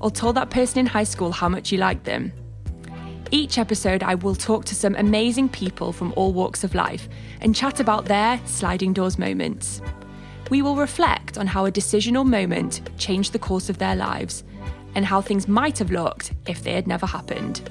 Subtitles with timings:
[0.00, 2.32] or told that person in high school how much you liked them?
[3.30, 7.08] Each episode, I will talk to some amazing people from all walks of life
[7.40, 9.80] and chat about their sliding doors moments.
[10.50, 14.42] We will reflect on how a decision or moment changed the course of their lives
[14.96, 17.70] and how things might have looked if they had never happened.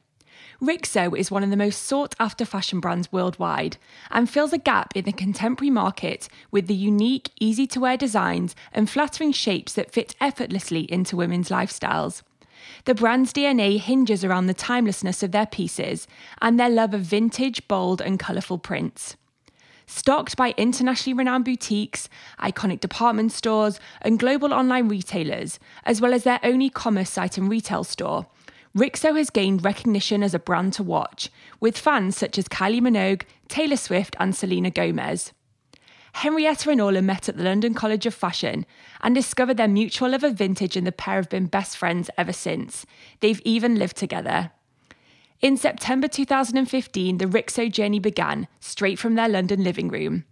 [0.61, 3.77] Rixo is one of the most sought after fashion brands worldwide
[4.11, 8.55] and fills a gap in the contemporary market with the unique, easy to wear designs
[8.71, 12.21] and flattering shapes that fit effortlessly into women's lifestyles.
[12.85, 16.07] The brand's DNA hinges around the timelessness of their pieces
[16.43, 19.15] and their love of vintage, bold, and colourful prints.
[19.87, 22.07] Stocked by internationally renowned boutiques,
[22.39, 27.39] iconic department stores, and global online retailers, as well as their own e commerce site
[27.39, 28.27] and retail store,
[28.75, 33.23] Rixo has gained recognition as a brand to watch, with fans such as Kylie Minogue,
[33.49, 35.33] Taylor Swift, and Selena Gomez.
[36.13, 38.65] Henrietta and Orlagh met at the London College of Fashion
[39.01, 42.33] and discovered their mutual love of vintage, and the pair have been best friends ever
[42.33, 42.85] since.
[43.19, 44.51] They've even lived together.
[45.41, 50.25] In September 2015, the Rixo journey began, straight from their London living room.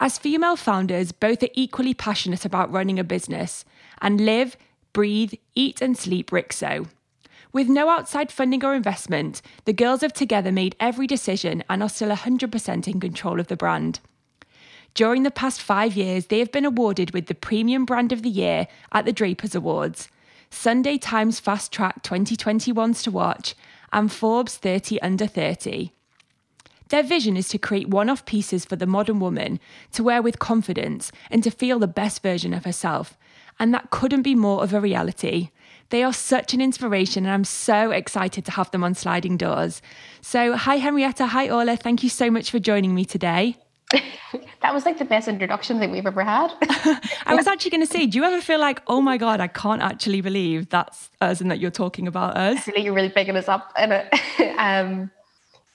[0.00, 3.64] As female founders, both are equally passionate about running a business
[4.00, 4.56] and live,
[4.92, 6.88] breathe, eat, and sleep Rixo.
[7.52, 11.88] With no outside funding or investment, the girls have together made every decision and are
[11.88, 14.00] still 100% in control of the brand.
[14.94, 18.30] During the past five years, they have been awarded with the Premium Brand of the
[18.30, 20.08] Year at the Drapers Awards,
[20.50, 23.54] Sunday Times Fast Track 2021's to watch,
[23.92, 25.92] and Forbes 30 Under 30.
[26.88, 29.60] Their vision is to create one off pieces for the modern woman
[29.92, 33.16] to wear with confidence and to feel the best version of herself.
[33.58, 35.50] And that couldn't be more of a reality.
[35.92, 39.82] They are such an inspiration, and I'm so excited to have them on Sliding Doors.
[40.22, 41.26] So, hi, Henrietta.
[41.26, 41.80] Hi, Orlagh.
[41.80, 43.58] Thank you so much for joining me today.
[44.62, 46.50] that was like the best introduction that we've ever had.
[47.26, 49.48] I was actually going to say, do you ever feel like, oh my God, I
[49.48, 52.56] can't actually believe that's us and that you're talking about us?
[52.56, 53.70] I feel like you're really picking us up.
[53.76, 53.92] And
[54.56, 55.10] um,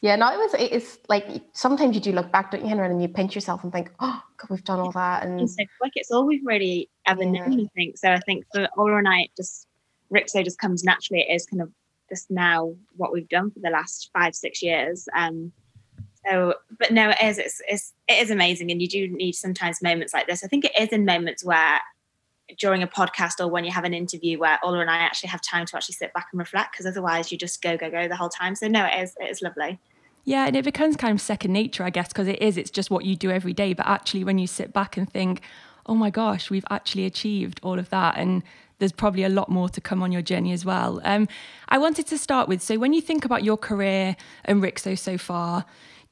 [0.02, 3.00] yeah, no, it was, it's like sometimes you do look back, don't you, Henry, and
[3.00, 5.24] you pinch yourself and think, oh, God, we've done all that.
[5.24, 5.94] And it's so quick.
[5.96, 7.46] It's all we've really ever yeah.
[7.46, 8.00] known, I think.
[8.00, 9.68] So I think for Orlagh and I, just
[10.14, 11.22] Rixo just comes naturally.
[11.22, 11.72] It is kind of
[12.10, 15.08] just now what we've done for the last five, six years.
[15.16, 15.52] Um,
[16.26, 17.38] so, but no, it is.
[17.38, 20.44] It's, it's it is amazing, and you do need sometimes moments like this.
[20.44, 21.80] I think it is in moments where
[22.58, 25.42] during a podcast or when you have an interview where Orlagh and I actually have
[25.42, 28.16] time to actually sit back and reflect because otherwise you just go go go the
[28.16, 28.56] whole time.
[28.56, 29.80] So no, it is it is lovely.
[30.24, 32.58] Yeah, and it becomes kind of second nature, I guess, because it is.
[32.58, 33.74] It's just what you do every day.
[33.74, 35.42] But actually, when you sit back and think,
[35.86, 38.44] "Oh my gosh, we've actually achieved all of that," and
[38.80, 41.02] there's probably a lot more to come on your journey as well.
[41.04, 41.28] Um,
[41.70, 44.16] I wanted to start with so when you think about your career
[44.46, 45.66] and Rixo so far,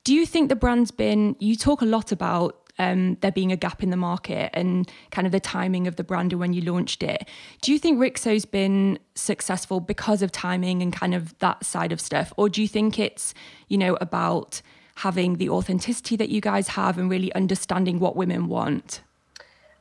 [0.04, 3.56] do you think the brand's been, you talk a lot about um, there being a
[3.56, 6.62] gap in the market and kind of the timing of the brand and when you
[6.62, 7.28] launched it.
[7.62, 12.02] Do you think Rixo's been successful because of timing and kind of that side of
[12.02, 12.34] stuff?
[12.38, 13.34] Or do you think it's,
[13.70, 14.62] you know, about
[14.96, 19.02] having the authenticity that you guys have and really understanding what women want?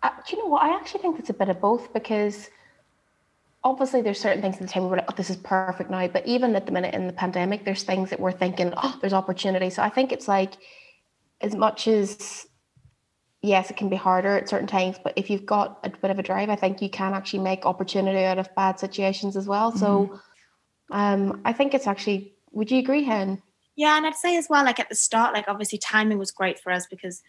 [0.03, 0.63] Uh, do you know what?
[0.63, 2.51] I actually think it's a bit of both because
[3.65, 6.07] obviously there's certain things at the time we're like, oh, this is perfect now.
[6.07, 9.15] But even at the minute in the pandemic, there's things that we're thinking, oh, there's
[9.15, 9.71] opportunity.
[9.71, 10.53] So I think it's like
[11.41, 12.47] as much as
[13.43, 16.19] yes, it can be harder at certain times, but if you've got a bit of
[16.19, 19.71] a drive, I think you can actually make opportunity out of bad situations as well.
[19.71, 19.81] Mm-hmm.
[19.81, 20.21] So
[20.91, 23.43] um, I think it's actually would you agree, Hen?
[23.77, 26.61] Yeah, and I'd say as well, like at the start, like obviously timing was great
[26.61, 27.23] for us because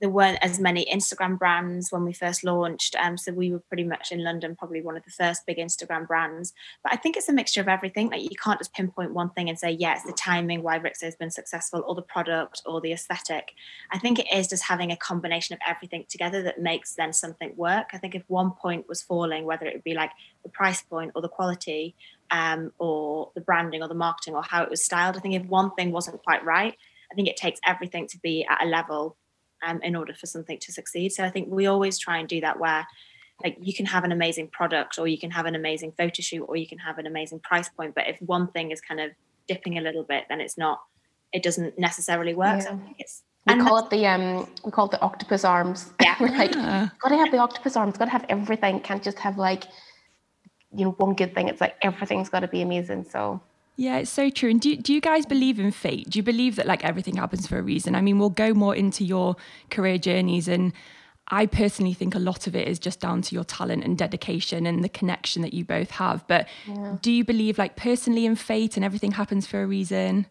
[0.00, 2.94] there weren't as many Instagram brands when we first launched.
[2.96, 6.06] Um, so we were pretty much in London, probably one of the first big Instagram
[6.06, 6.52] brands.
[6.82, 8.10] But I think it's a mixture of everything.
[8.10, 11.02] Like you can't just pinpoint one thing and say, yeah, it's the timing why Rixo
[11.02, 13.54] has been successful, or the product, or the aesthetic.
[13.90, 17.52] I think it is just having a combination of everything together that makes then something
[17.56, 17.88] work.
[17.92, 20.10] I think if one point was falling, whether it would be like
[20.42, 21.94] the price point or the quality,
[22.30, 25.46] um, or the branding or the marketing or how it was styled, I think if
[25.46, 26.76] one thing wasn't quite right,
[27.10, 29.16] I think it takes everything to be at a level
[29.66, 31.12] um, in order for something to succeed.
[31.12, 32.86] So I think we always try and do that where
[33.42, 36.44] like you can have an amazing product or you can have an amazing photo shoot
[36.44, 37.94] or you can have an amazing price point.
[37.94, 39.12] But if one thing is kind of
[39.46, 40.80] dipping a little bit, then it's not,
[41.32, 42.58] it doesn't necessarily work.
[42.58, 42.64] Yeah.
[42.64, 45.90] So I think it's we call it the um we call it the octopus arms.
[46.02, 46.16] Yeah.
[46.20, 46.88] We're like yeah.
[47.00, 49.64] gotta have the octopus arms, gotta have everything, can't just have like
[50.74, 51.48] you know, one good thing.
[51.48, 53.04] It's like everything's gotta be amazing.
[53.04, 53.40] So
[53.78, 54.50] yeah, it's so true.
[54.50, 56.10] And do, do you guys believe in fate?
[56.10, 57.94] Do you believe that like everything happens for a reason?
[57.94, 59.36] I mean, we'll go more into your
[59.70, 60.72] career journeys and
[61.28, 64.66] I personally think a lot of it is just down to your talent and dedication
[64.66, 66.26] and the connection that you both have.
[66.26, 66.96] But yeah.
[67.02, 70.26] do you believe like personally in fate and everything happens for a reason?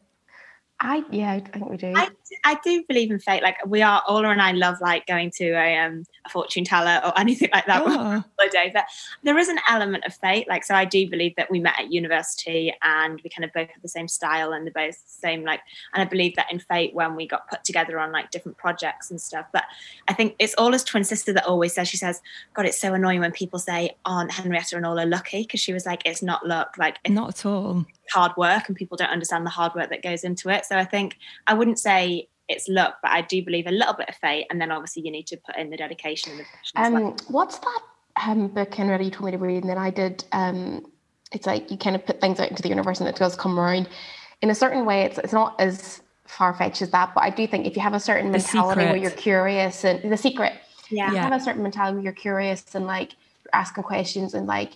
[0.80, 1.94] I yeah, I think we do.
[1.96, 2.10] I,
[2.44, 3.42] I do believe in fate.
[3.42, 7.02] Like we are, Orlagh and I love like going to a um a fortune teller
[7.04, 8.24] or anything like that oh.
[8.52, 8.70] day.
[8.72, 8.86] But
[9.24, 10.48] there is an element of fate.
[10.48, 13.70] Like so, I do believe that we met at university and we kind of both
[13.70, 15.44] have the same style and they're both the same.
[15.44, 15.62] Like,
[15.96, 19.10] and I believe that in fate when we got put together on like different projects
[19.10, 19.48] and stuff.
[19.52, 19.64] But
[20.08, 22.22] I think it's Orlagh's twin sister that always says she says,
[22.54, 25.88] "God, it's so annoying when people say aren't Henrietta and Orlagh lucky?" Because she was
[25.88, 26.76] like, "It's not luck.
[26.78, 30.24] Like, not at all." Hard work and people don't understand the hard work that goes
[30.24, 30.66] into it.
[30.66, 31.18] So I think
[31.48, 34.48] I wouldn't say it's luck, but I do believe a little bit of fate.
[34.50, 36.96] And then obviously you need to put in the dedication and the passion.
[36.96, 37.18] Um, well.
[37.28, 37.82] What's that
[38.26, 39.64] um, book, Henrietta, you told me to read?
[39.64, 40.86] And then I did, um,
[41.32, 43.60] it's like you kind of put things out into the universe and it does come
[43.60, 43.90] around.
[44.42, 47.48] In a certain way, it's, it's not as far fetched as that, but I do
[47.48, 48.92] think if you have a certain the mentality secret.
[48.92, 50.54] where you're curious and the secret,
[50.90, 51.12] yeah.
[51.12, 51.24] yeah.
[51.24, 53.14] have a certain mentality where you're curious and like
[53.54, 54.74] asking questions and like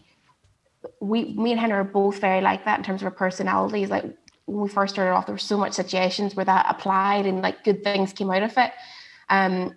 [0.99, 3.89] we me and Henry are both very like that in terms of our personalities.
[3.89, 4.03] Like
[4.45, 7.63] when we first started off, there were so much situations where that applied and like
[7.63, 8.71] good things came out of it.
[9.29, 9.75] Um,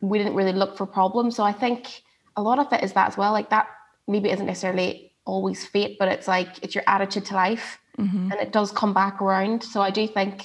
[0.00, 1.36] we didn't really look for problems.
[1.36, 2.02] So I think
[2.36, 3.32] a lot of it is that as well.
[3.32, 3.68] Like that
[4.06, 8.32] maybe isn't necessarily always fate, but it's like it's your attitude to life, mm-hmm.
[8.32, 9.62] and it does come back around.
[9.62, 10.44] So I do think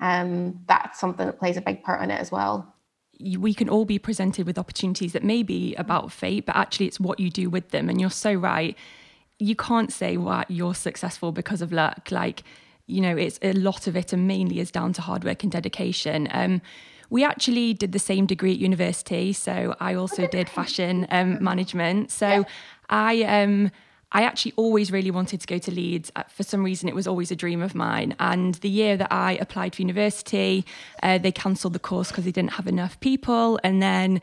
[0.00, 2.74] um, that's something that plays a big part in it as well
[3.38, 6.98] we can all be presented with opportunities that may be about fate, but actually it's
[6.98, 7.88] what you do with them.
[7.88, 8.76] And you're so right
[9.44, 12.42] you can't say well you're successful because of luck like
[12.86, 15.52] you know it's a lot of it and mainly is down to hard work and
[15.52, 16.60] dedication um,
[17.10, 22.10] we actually did the same degree at university so i also did fashion um, management
[22.10, 22.44] so yeah.
[22.88, 23.70] i um,
[24.16, 26.12] I actually always really wanted to go to Leeds.
[26.14, 28.14] Uh, for some reason, it was always a dream of mine.
[28.20, 30.64] And the year that I applied for university,
[31.02, 33.58] uh, they cancelled the course because they didn't have enough people.
[33.64, 34.20] And then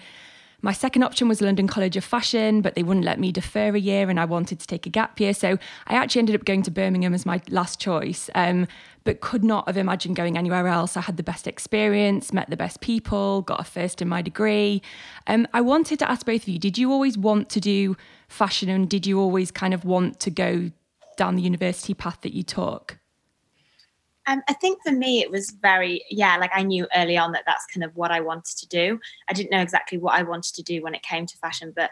[0.62, 3.80] my second option was London College of Fashion, but they wouldn't let me defer a
[3.80, 5.34] year and I wanted to take a gap year.
[5.34, 8.68] So I actually ended up going to Birmingham as my last choice, um,
[9.04, 10.96] but could not have imagined going anywhere else.
[10.96, 14.84] I had the best experience, met the best people, got a first in my degree.
[15.26, 18.70] Um, I wanted to ask both of you did you always want to do fashion
[18.70, 20.72] and did you always kind of want to go
[21.18, 23.01] down the university path that you took?
[24.28, 27.44] Um, I think for me, it was very, yeah, like I knew early on that
[27.46, 29.00] that's kind of what I wanted to do.
[29.28, 31.92] I didn't know exactly what I wanted to do when it came to fashion, but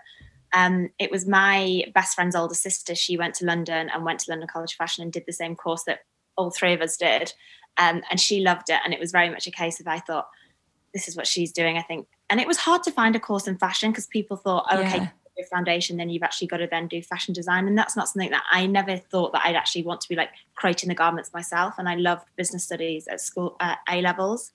[0.53, 2.95] um, it was my best friend's older sister.
[2.95, 5.55] She went to London and went to London College of Fashion and did the same
[5.55, 5.99] course that
[6.37, 7.33] all three of us did.
[7.77, 8.79] Um, and she loved it.
[8.83, 10.27] And it was very much a case of I thought,
[10.93, 12.07] this is what she's doing, I think.
[12.29, 15.11] And it was hard to find a course in fashion because people thought, oh, okay,
[15.37, 17.67] yeah foundation, then you've actually got to then do fashion design.
[17.67, 20.29] And that's not something that I never thought that I'd actually want to be like
[20.55, 21.75] creating the garments myself.
[21.77, 24.51] And I loved business studies at school, uh, A levels.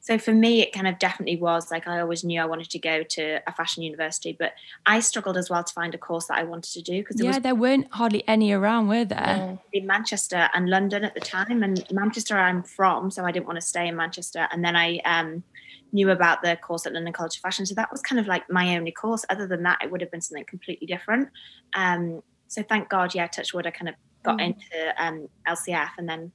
[0.00, 2.78] so for me it kind of definitely was like i always knew i wanted to
[2.78, 4.54] go to a fashion university but
[4.86, 7.28] i struggled as well to find a course that i wanted to do because yeah
[7.28, 11.62] was there weren't hardly any around were there in manchester and london at the time
[11.62, 14.98] and manchester i'm from so i didn't want to stay in manchester and then i
[15.04, 15.42] um,
[15.92, 18.48] knew about the course at london college of fashion so that was kind of like
[18.50, 21.28] my only course other than that it would have been something completely different
[21.74, 24.46] um, so thank god yeah touch wood i kind of got mm.
[24.46, 26.32] into um, lcf and then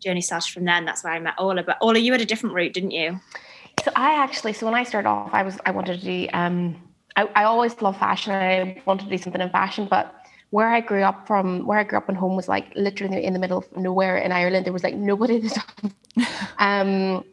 [0.00, 1.66] journey started from there and that's where I met Orlagh.
[1.66, 3.20] But Orlagh, you had a different route, didn't you?
[3.84, 6.76] So I actually, so when I started off, I was I wanted to do um
[7.16, 8.32] I, I always love fashion.
[8.32, 10.14] And I wanted to do something in fashion, but
[10.50, 13.32] where I grew up from, where I grew up in home was like literally in
[13.32, 14.66] the middle of nowhere in Ireland.
[14.66, 15.48] There was like nobody
[16.58, 17.24] um,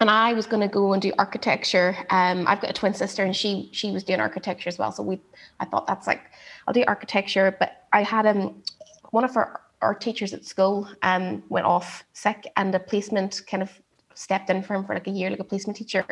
[0.00, 1.96] and I was going to go and do architecture.
[2.08, 4.92] Um, I've got a twin sister, and she she was doing architecture as well.
[4.92, 5.20] So we,
[5.60, 6.22] I thought that's like,
[6.66, 7.54] I'll do architecture.
[7.58, 8.62] But I had um,
[9.10, 13.62] one of our our teachers at school um, went off sick and a placement kind
[13.62, 13.70] of
[14.14, 16.04] stepped in for him for like a year, like a placement teacher.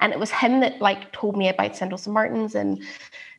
[0.00, 2.12] And it was him that like told me about Central St.
[2.12, 2.82] Martin's and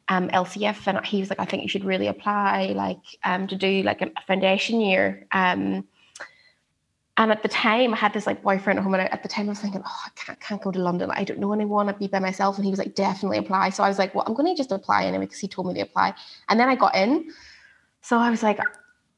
[0.09, 0.88] um, LCF.
[0.88, 4.01] And he was like, I think you should really apply like um, to do like
[4.01, 5.25] a foundation year.
[5.31, 5.85] Um,
[7.17, 9.46] and at the time, I had this like boyfriend at home, and at the time
[9.46, 11.12] I was thinking, oh, I can't, can't go to London.
[11.12, 11.88] I don't know anyone.
[11.88, 12.58] I'd be by myself.
[12.58, 13.70] And he was like, definitely apply.
[13.70, 15.75] So I was like, well, I'm going to just apply anyway because he told me
[15.75, 16.15] to apply.
[16.50, 17.32] And then I got in.
[18.01, 18.60] So I was like,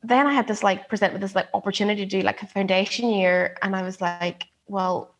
[0.04, 3.10] then I had this like present with this like opportunity to do like a foundation
[3.10, 5.16] year, and I was like, well,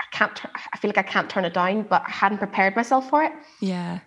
[0.00, 0.40] I can't.
[0.72, 3.32] I feel like I can't turn it down, but I hadn't prepared myself for it.
[3.60, 4.00] Yeah.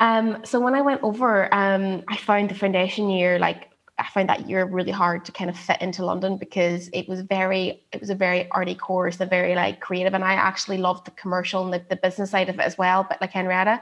[0.00, 0.38] Um.
[0.44, 3.71] So when I went over, um, I found the foundation year like
[4.02, 7.20] I found that year really hard to kind of fit into London because it was
[7.20, 11.06] very, it was a very arty course, a very like creative, and I actually loved
[11.06, 13.06] the commercial and the, the business side of it as well.
[13.08, 13.80] But like Henrietta,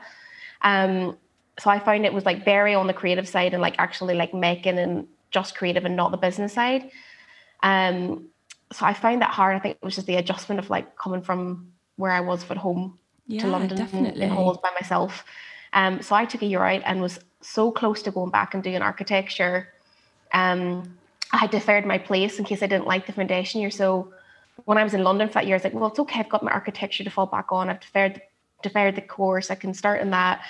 [0.61, 1.17] um,
[1.59, 4.35] so I found it was like very on the creative side and like actually like
[4.35, 6.91] making and just creative and not the business side.
[7.63, 8.29] Um,
[8.73, 9.57] so I found that hard.
[9.57, 12.57] I think it was just the adjustment of like coming from where I was at
[12.59, 14.23] home yeah, to London definitely.
[14.23, 15.25] in halls by myself.
[15.73, 18.63] Um, so I took a year out and was so close to going back and
[18.63, 19.69] doing architecture.
[20.33, 20.97] Um,
[21.33, 23.71] I had deferred my place in case I didn't like the foundation year.
[23.71, 24.13] So
[24.65, 26.21] when I was in London for that year, I was like, well, it's okay.
[26.21, 27.69] I've got my architecture to fall back on.
[27.69, 28.23] I've deferred
[28.63, 29.51] deferred the course.
[29.51, 30.43] I can start in that.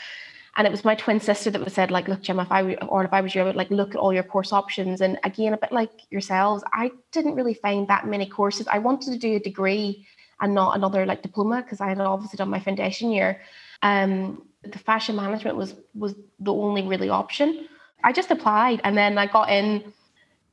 [0.56, 3.04] And it was my twin sister that was said, like, look, Jim, if I or
[3.04, 5.00] if I was you, I would like look at all your course options.
[5.00, 8.66] And again, a bit like yourselves, I didn't really find that many courses.
[8.66, 10.06] I wanted to do a degree
[10.40, 13.40] and not another like diploma because I had obviously done my foundation year.
[13.82, 17.68] Um, the fashion management was was the only really option.
[18.04, 19.92] I just applied and then I got in.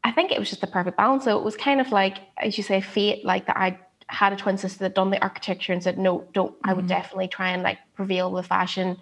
[0.04, 1.26] I think it was just the perfect balance.
[1.26, 4.36] So it was kind of like, as you say, fate, like that I had a
[4.38, 6.70] twin sister that done the architecture and said, no, don't, mm-hmm.
[6.70, 6.90] I would mm-hmm.
[6.90, 8.98] definitely try and like prevail with fashion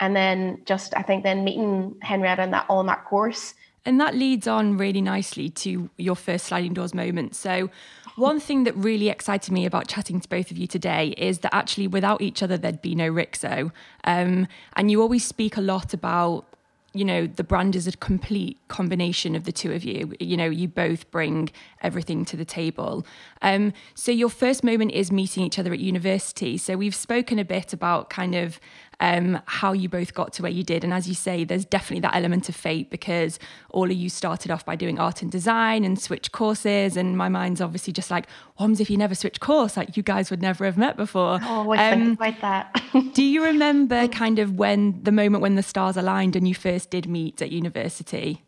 [0.00, 3.54] and then just I think then meeting Henrietta on that on that course.
[3.84, 7.34] And that leads on really nicely to your first sliding doors moment.
[7.34, 7.70] So,
[8.16, 11.54] one thing that really excited me about chatting to both of you today is that
[11.54, 13.70] actually, without each other, there'd be no Rixo.
[14.04, 16.47] Um, and you always speak a lot about
[16.98, 20.12] you know the brand is a complete combination of the two of you.
[20.18, 21.50] You know you both bring
[21.80, 23.06] everything to the table.
[23.40, 26.58] Um, so your first moment is meeting each other at university.
[26.58, 28.58] So we've spoken a bit about kind of
[29.00, 30.82] um, how you both got to where you did.
[30.84, 33.38] And as you say, there's definitely that element of fate because
[33.70, 36.96] all of you started off by doing art and design and switch courses.
[36.96, 38.26] And my mind's obviously just like,
[38.56, 39.76] what if you never switch course?
[39.76, 41.38] Like you guys would never have met before.
[41.42, 43.12] Oh, I um, think about that.
[43.14, 46.90] do you remember kind of when the moment when the stars aligned and you first
[46.90, 48.44] did meet at university?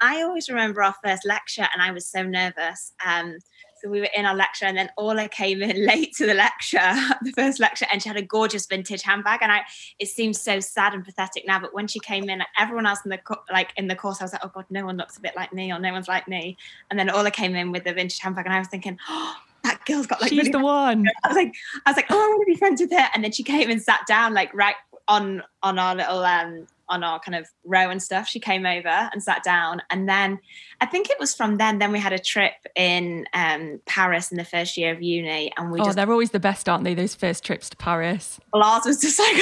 [0.00, 2.92] I always remember our first lecture and I was so nervous.
[3.04, 3.38] Um,
[3.86, 6.78] so we were in our lecture, and then Orlagh came in late to the lecture,
[7.22, 9.40] the first lecture, and she had a gorgeous vintage handbag.
[9.42, 9.60] And I,
[9.98, 13.10] it seems so sad and pathetic now, but when she came in, everyone else in
[13.10, 13.20] the
[13.52, 15.52] like in the course, I was like, oh god, no one looks a bit like
[15.52, 16.56] me, or no one's like me.
[16.90, 19.84] And then Orlagh came in with the vintage handbag, and I was thinking, oh, that
[19.84, 21.06] girl's got like she's really the one.
[21.22, 23.08] I was like, I was like, oh, I want to be friends with her.
[23.14, 24.76] And then she came and sat down like right
[25.08, 28.28] on on our little um on our kind of row and stuff.
[28.28, 29.82] She came over and sat down.
[29.90, 30.38] And then
[30.80, 34.38] I think it was from then, then we had a trip in um, Paris in
[34.38, 35.52] the first year of uni.
[35.56, 36.94] And we Oh, just, they're always the best, aren't they?
[36.94, 38.38] Those first trips to Paris.
[38.54, 39.36] Lars was just like,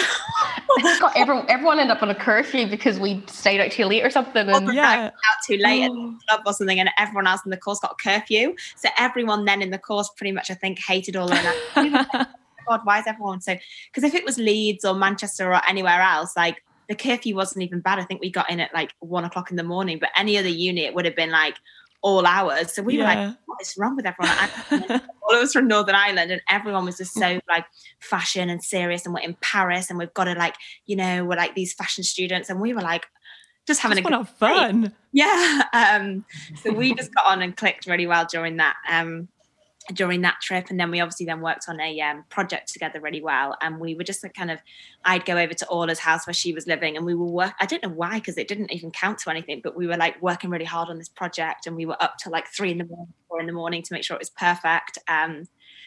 [1.00, 4.10] got everyone, everyone ended up on a curfew because we stayed out too late or
[4.10, 4.48] something.
[4.48, 5.06] And yeah.
[5.06, 5.12] out
[5.46, 6.80] too late at the club or something.
[6.80, 8.54] And everyone else in the course got a curfew.
[8.76, 11.38] So everyone then in the course pretty much, I think, hated all of
[11.74, 12.28] that.
[12.68, 13.56] God, why is everyone so?
[13.90, 17.80] Because if it was Leeds or Manchester or anywhere else, like the curfew wasn't even
[17.80, 17.98] bad.
[17.98, 20.48] I think we got in at like one o'clock in the morning, but any other
[20.48, 21.56] unit would have been like
[22.02, 22.72] all hours.
[22.72, 23.00] So we yeah.
[23.00, 25.00] were like, what is wrong with everyone?
[25.22, 27.64] all of us from Northern Ireland, and everyone was just so like
[28.00, 30.54] fashion and serious, and we're in Paris, and we've got to like,
[30.86, 33.06] you know, we're like these fashion students, and we were like,
[33.66, 34.92] just having just a good fun.
[35.12, 35.62] Yeah.
[35.72, 36.24] Um,
[36.56, 38.74] so we just got on and clicked really well during that.
[38.90, 39.28] Um,
[39.92, 43.20] during that trip and then we obviously then worked on a um, project together really
[43.20, 44.58] well and we were just kind of
[45.04, 47.66] i'd go over to Orlagh's house where she was living and we were work i
[47.66, 50.48] don't know why because it didn't even count to anything but we were like working
[50.48, 53.12] really hard on this project and we were up to like three in the morning
[53.28, 55.46] four in the morning to make sure it was perfect um,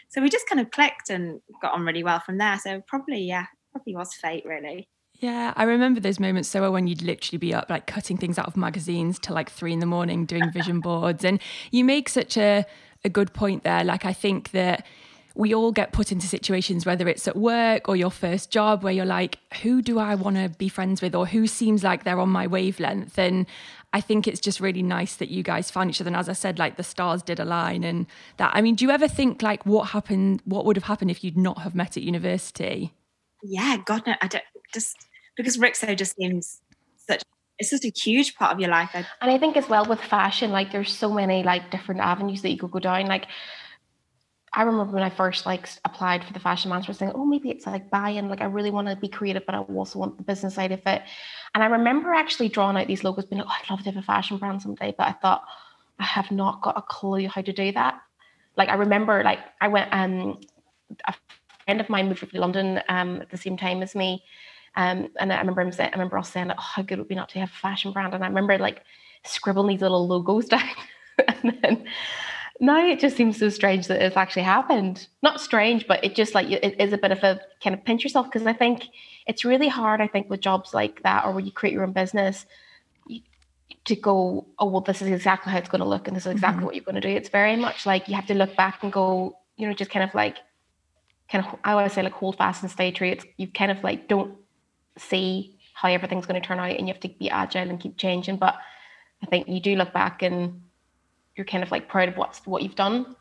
[0.09, 3.21] so we just kind of clicked and got on really well from there so probably
[3.21, 4.87] yeah probably was fate really
[5.19, 8.37] yeah, I remember those moments so well when you'd literally be up like cutting things
[8.37, 11.23] out of magazines till like three in the morning doing vision boards.
[11.23, 12.67] And you make such a
[13.03, 13.83] a good point there.
[13.83, 14.85] Like, I think that
[15.35, 18.93] we all get put into situations, whether it's at work or your first job, where
[18.93, 22.19] you're like, who do I want to be friends with, or who seems like they're
[22.19, 23.19] on my wavelength?
[23.19, 23.45] And
[23.93, 26.07] I think it's just really nice that you guys found each other.
[26.07, 28.51] And as I said, like the stars did align and that.
[28.53, 31.37] I mean, do you ever think like what happened, what would have happened if you'd
[31.37, 32.93] not have met at university?
[33.43, 34.95] Yeah, God, no, I don't just
[35.37, 36.61] because Rixo just seems
[37.59, 38.91] it's just a huge part of your life.
[38.93, 42.51] And I think as well with fashion, like there's so many like different avenues that
[42.51, 43.07] you could go down.
[43.07, 43.27] Like
[44.53, 47.67] I remember when I first like applied for the fashion master, saying, "Oh, maybe it's
[47.67, 48.29] like buy-in.
[48.29, 50.81] Like I really want to be creative, but I also want the business side of
[50.85, 51.01] it."
[51.53, 53.97] And I remember actually drawing out these logos, being like, "Oh, I'd love to have
[53.97, 55.43] a fashion brand someday," but I thought
[55.99, 58.01] I have not got a clue how to do that.
[58.55, 60.39] Like I remember, like I went, um,
[61.05, 61.13] a
[61.65, 64.23] friend of mine moved to London um, at the same time as me,
[64.77, 67.07] um, and I remember him saying, I remember us saying, like, oh, how good would
[67.07, 68.13] be not to have a fashion brand?
[68.13, 68.84] And I remember like
[69.25, 70.69] scribbling these little logos down.
[71.27, 71.86] and then
[72.60, 75.07] now it just seems so strange that it's actually happened.
[75.24, 78.03] Not strange, but it just like it is a bit of a kind of pinch
[78.03, 78.84] yourself because I think
[79.25, 80.00] it's really hard.
[80.00, 82.46] I think with jobs like that or when you create your own business,
[83.86, 86.34] to go, oh well, this is exactly how it's going to look and this is
[86.34, 86.65] exactly mm-hmm.
[86.65, 87.10] what you're going to do.
[87.10, 90.07] It's very much like you have to look back and go, you know, just kind
[90.07, 90.38] of like,
[91.31, 93.07] kind of I always say like hold fast and stay true.
[93.07, 94.38] It's you kind of like don't
[94.97, 97.97] see how everything's going to turn out and you have to be agile and keep
[97.97, 98.37] changing.
[98.37, 98.55] But
[99.21, 100.61] I think you do look back and
[101.35, 103.15] you're kind of like proud of what's what you've done.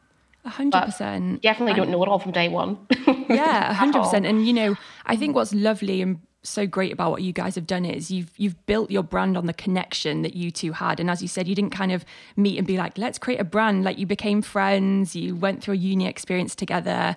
[0.45, 1.43] A hundred percent.
[1.43, 2.79] Definitely don't know it all from day one.
[3.29, 4.27] yeah, a hundred percent.
[4.27, 5.35] And you know, I think mm.
[5.35, 8.91] what's lovely and so great about what you guys have done is you've you've built
[8.91, 11.01] your brand on the connection that you two had.
[11.01, 12.05] And as you said, you didn't kind of
[12.37, 13.85] meet and be like, let's create a brand.
[13.85, 17.17] Like you became friends, you went through a uni experience together.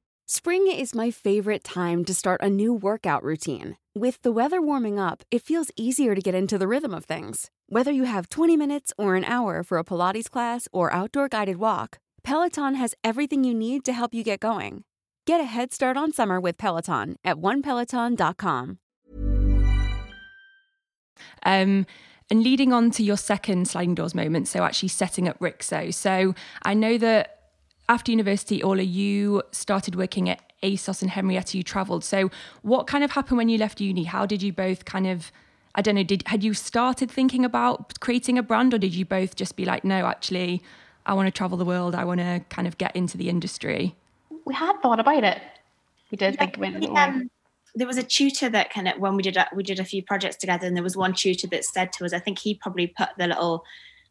[0.33, 3.75] Spring is my favorite time to start a new workout routine.
[3.93, 7.49] With the weather warming up, it feels easier to get into the rhythm of things.
[7.67, 11.57] Whether you have 20 minutes or an hour for a Pilates class or outdoor guided
[11.57, 14.85] walk, Peloton has everything you need to help you get going.
[15.27, 18.79] Get a head start on summer with Peloton at onepeloton.com.
[21.43, 21.85] Um,
[22.29, 25.93] and leading on to your second sliding doors moment, so actually setting up Rixo.
[25.93, 27.40] So I know that
[27.91, 32.05] after university, Orlagh, you started working at ASOS and Henrietta, you travelled.
[32.05, 34.05] So what kind of happened when you left uni?
[34.05, 35.31] How did you both kind of
[35.75, 39.05] I don't know, did had you started thinking about creating a brand or did you
[39.05, 40.61] both just be like, no, actually,
[41.05, 43.95] I want to travel the world, I want to kind of get into the industry?
[44.45, 45.41] We had thought about it.
[46.11, 46.89] We did yeah, think about it.
[46.89, 47.29] Um,
[47.75, 50.03] there was a tutor that kind of when we did a, we did a few
[50.03, 52.87] projects together, and there was one tutor that said to us, I think he probably
[52.87, 53.63] put the little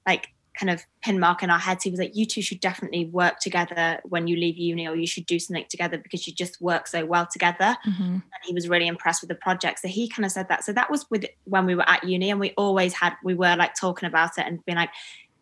[0.06, 1.84] like kind of pin mark in our heads.
[1.84, 5.06] He was like, "You two should definitely work together when you leave uni, or you
[5.06, 8.02] should do something together because you just work so well together." Mm-hmm.
[8.02, 10.64] And he was really impressed with the project, so he kind of said that.
[10.64, 13.56] So that was with when we were at uni, and we always had we were
[13.56, 14.90] like talking about it and being like,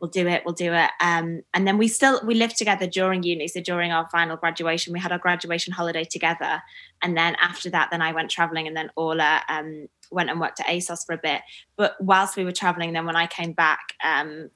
[0.01, 0.91] we'll do it, we'll do it.
[1.01, 3.49] Um, and then we still we lived together during uni.
[3.49, 6.63] So during our final graduation, we had our graduation holiday together.
[7.03, 10.61] And then after that, then I went traveling, and then Orlagh um, went and worked
[10.61, 11.43] at ASOS for a bit.
[11.77, 14.51] But whilst we were traveling, then when I came back, um,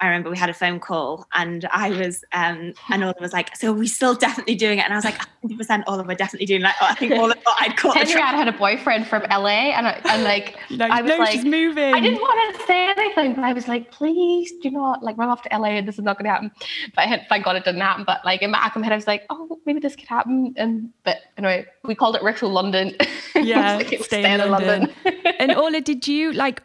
[0.00, 3.54] I remember we had a phone call and I was, um, and Orlagh was like,
[3.56, 4.82] so are we still definitely doing it?
[4.82, 6.70] And I was like, 100% Orlagh, we're definitely doing it.
[6.80, 10.24] I think Orlagh thought I'd caught Henry had a boyfriend from LA and, I, and
[10.24, 11.94] like, like, I was no, like, she's moving.
[11.94, 15.28] I didn't want to say anything, but I was like, please do not like run
[15.28, 16.50] off to LA and this is not going to happen.
[16.94, 18.04] But I had, thank God it didn't happen.
[18.04, 20.08] But like in my back of my head, I was like, oh, maybe this could
[20.08, 20.54] happen.
[20.56, 22.96] And, but anyway, we called it Rixo London.
[23.32, 24.92] Yeah, like stay in London.
[25.04, 25.22] London.
[25.38, 26.62] and Orla, did you like,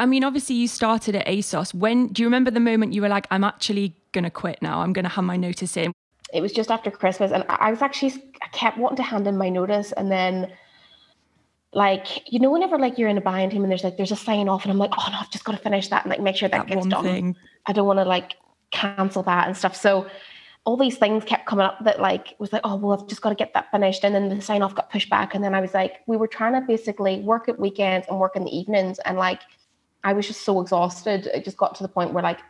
[0.00, 1.74] I mean, obviously you started at ASOS.
[1.74, 4.80] When do you remember the moment you were like, I'm actually going to quit now?
[4.80, 5.92] I'm going to hand my notice in?
[6.32, 7.32] It was just after Christmas.
[7.32, 9.92] And I was actually, I kept wanting to hand in my notice.
[9.92, 10.50] And then,
[11.74, 14.16] like, you know, whenever like you're in a buying team and there's like, there's a
[14.16, 16.20] sign off and I'm like, oh no, I've just got to finish that and like
[16.20, 17.04] make sure that, that gets done.
[17.04, 17.36] Thing.
[17.66, 18.36] I don't want to like
[18.70, 19.76] cancel that and stuff.
[19.76, 20.06] So
[20.64, 23.28] all these things kept coming up that like was like, oh well, I've just got
[23.28, 24.02] to get that finished.
[24.02, 25.34] And then the sign off got pushed back.
[25.34, 28.34] And then I was like, we were trying to basically work at weekends and work
[28.34, 28.98] in the evenings.
[29.00, 29.40] And like
[30.04, 31.26] I was just so exhausted.
[31.26, 32.40] It just got to the point where like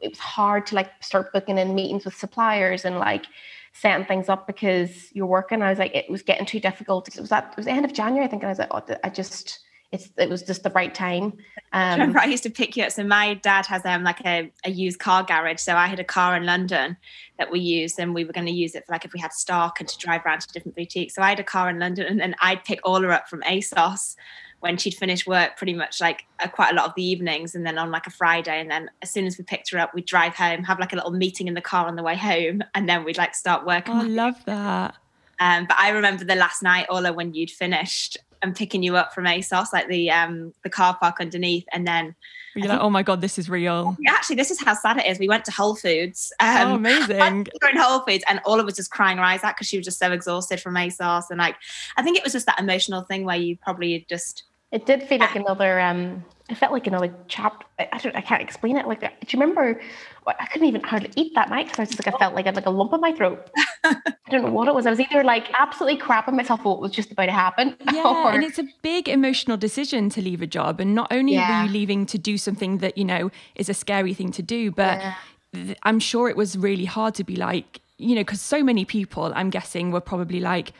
[0.00, 3.26] it was hard to like start booking in meetings with suppliers and like
[3.72, 5.62] setting things up because you're working.
[5.62, 7.08] I was like, it was getting too difficult.
[7.08, 8.42] It was that it was the end of January, I think.
[8.42, 11.32] And I was like, oh, I just it's it was just the right time.
[11.72, 12.92] Um, I used to pick you up.
[12.92, 15.60] So my dad has um like a, a used car garage.
[15.60, 16.96] So I had a car in London
[17.38, 19.32] that we used, and we were going to use it for like if we had
[19.32, 21.14] stock and to drive around to different boutiques.
[21.14, 24.16] So I had a car in London, and then I'd pick Orlagh up from ASOS
[24.60, 27.64] when she'd finished work pretty much like uh, quite a lot of the evenings and
[27.64, 30.06] then on like a Friday and then as soon as we picked her up we'd
[30.06, 32.88] drive home have like a little meeting in the car on the way home and
[32.88, 33.94] then we'd like start working.
[33.94, 34.96] Oh, I love that.
[35.40, 39.14] Um, but I remember the last night, Orlagh, when you'd finished and picking you up
[39.14, 42.14] from ASOS, like the um the car park underneath, and then
[42.54, 43.96] you're like, oh my god, this is real.
[44.08, 45.18] Actually, this is how sad it is.
[45.18, 46.32] We went to Whole Foods.
[46.40, 47.46] Um, oh, amazing!
[47.62, 49.76] We in Whole Foods, and all of us just crying her eyes out because she
[49.76, 51.56] was just so exhausted from ASOS, and like
[51.96, 54.44] I think it was just that emotional thing where you probably just.
[54.70, 57.66] It did feel like another um it felt like another chapter.
[57.78, 58.16] I don't.
[58.16, 58.86] I can't explain it.
[58.86, 59.80] Like, do you remember?
[60.26, 62.46] I couldn't even hardly eat that night because I was just like I felt like
[62.46, 63.50] I had like a lump in my throat.
[63.84, 63.96] I
[64.30, 64.86] don't know what it was.
[64.86, 67.76] I was either like absolutely crapping myself what was just about to happen.
[67.92, 68.32] Yeah, or...
[68.32, 71.62] and it's a big emotional decision to leave a job, and not only yeah.
[71.62, 74.70] were you leaving to do something that you know is a scary thing to do,
[74.70, 75.14] but yeah.
[75.54, 78.84] th- I'm sure it was really hard to be like, you know, because so many
[78.86, 80.72] people, I'm guessing, were probably like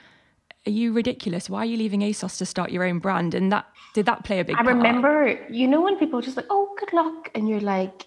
[0.66, 1.48] are you ridiculous?
[1.48, 3.34] Why are you leaving ASOS to start your own brand?
[3.34, 4.76] And that did that play a big part I part?
[4.76, 7.30] remember, you know, when people just like, oh, good luck.
[7.34, 8.06] And you're like,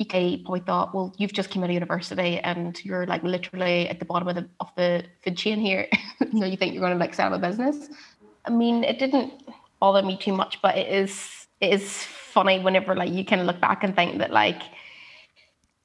[0.00, 3.98] okay, probably thought, well, you've just came out of university and you're like literally at
[3.98, 5.88] the bottom of the of the food chain here.
[6.20, 7.88] you know, you think you're going to like set up a business.
[8.44, 9.32] I mean, it didn't
[9.78, 13.46] bother me too much, but it is it is funny whenever like you kind of
[13.46, 14.62] look back and think that like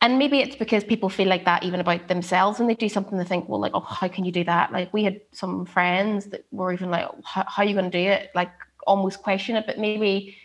[0.06, 3.18] and maybe it's because people feel like that even about themselves and they do something
[3.18, 4.72] they think well like oh how can you do that?
[4.72, 8.04] Like we had some friends that were even like how, how are you going to
[8.04, 8.30] do it?
[8.36, 8.52] Like
[8.86, 10.38] almost question it but maybe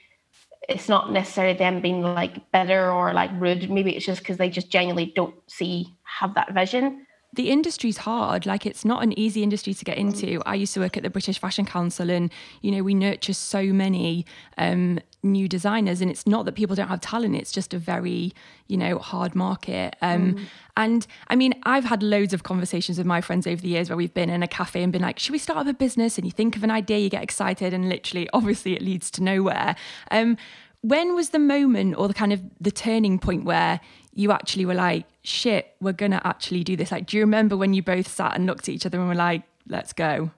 [0.66, 3.70] it's not necessarily them being like bitter or like rude.
[3.70, 7.06] Maybe it's just because they just genuinely don't see have that vision.
[7.34, 8.46] The industry's hard.
[8.46, 10.40] Like it's not an easy industry to get into.
[10.46, 13.62] I used to work at the British Fashion Council, and you know we nurture so
[13.66, 14.26] many
[14.58, 17.36] um, new designers, and it's not that people don't have talent.
[17.36, 18.32] It's just a very
[18.66, 19.96] you know hard market.
[20.02, 20.44] Um, mm.
[20.76, 23.96] And I mean, I've had loads of conversations with my friends over the years where
[23.96, 26.26] we've been in a cafe and been like, "Should we start up a business?" And
[26.26, 29.76] you think of an idea, you get excited, and literally, obviously, it leads to nowhere.
[30.10, 30.36] Um,
[30.82, 33.80] when was the moment or the kind of the turning point where
[34.14, 36.90] you actually were like, shit, we're going to actually do this?
[36.90, 39.14] Like, do you remember when you both sat and looked at each other and were
[39.14, 40.30] like, let's go?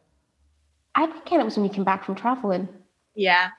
[0.95, 2.69] I think it was when you came back from traveling.
[3.15, 3.51] Yeah.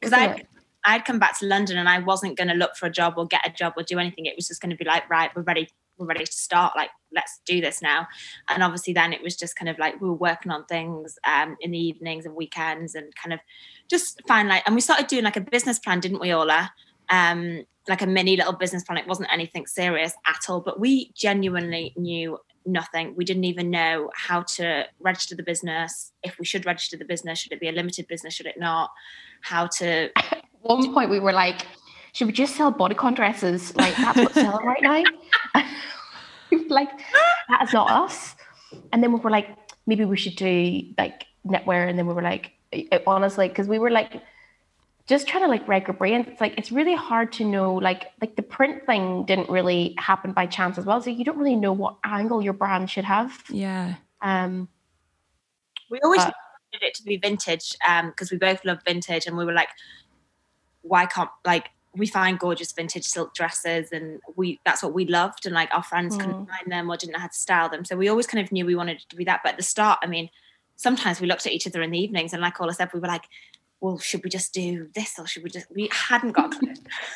[0.00, 0.46] Because I'd,
[0.84, 3.26] I'd come back to London and I wasn't going to look for a job or
[3.26, 4.26] get a job or do anything.
[4.26, 5.68] It was just going to be like, right, we're ready.
[5.98, 6.74] We're ready to start.
[6.74, 8.08] Like, let's do this now.
[8.48, 11.56] And obviously, then it was just kind of like we were working on things um,
[11.60, 13.40] in the evenings and weekends and kind of
[13.88, 16.70] just find like, and we started doing like a business plan, didn't we, Orlagh?
[17.10, 18.98] Um, like a mini little business plan.
[18.98, 23.14] It wasn't anything serious at all, but we genuinely knew nothing.
[23.16, 27.40] We didn't even know how to register the business, if we should register the business,
[27.40, 28.90] should it be a limited business, should it not,
[29.40, 30.10] how to.
[30.64, 31.66] At one point, we were like,
[32.12, 33.74] should we just sell bodycon dresses?
[33.76, 35.02] Like, that's what's selling right now.
[36.68, 36.90] like,
[37.48, 38.34] that is not us.
[38.92, 39.48] And then we were like,
[39.86, 41.88] maybe we should do like knitwear.
[41.88, 42.52] And then we were like,
[43.06, 44.22] honestly, because we were like,
[45.06, 46.24] just trying to like rag your brain.
[46.28, 47.74] It's like it's really hard to know.
[47.74, 51.02] Like like the print thing didn't really happen by chance as well.
[51.02, 53.42] So you don't really know what angle your brand should have.
[53.50, 53.96] Yeah.
[54.20, 54.68] Um.
[55.90, 59.44] We always wanted it to be vintage um, because we both love vintage, and we
[59.44, 59.68] were like,
[60.82, 65.46] why can't like we find gorgeous vintage silk dresses and we that's what we loved
[65.46, 66.20] and like our friends mm.
[66.20, 68.50] couldn't find them or didn't know how to style them so we always kind of
[68.52, 70.28] knew we wanted to be that but at the start i mean
[70.76, 73.00] sometimes we looked at each other in the evenings and like all I said we
[73.00, 73.28] were like
[73.82, 75.66] well, should we just do this or should we just?
[75.74, 76.54] We hadn't got.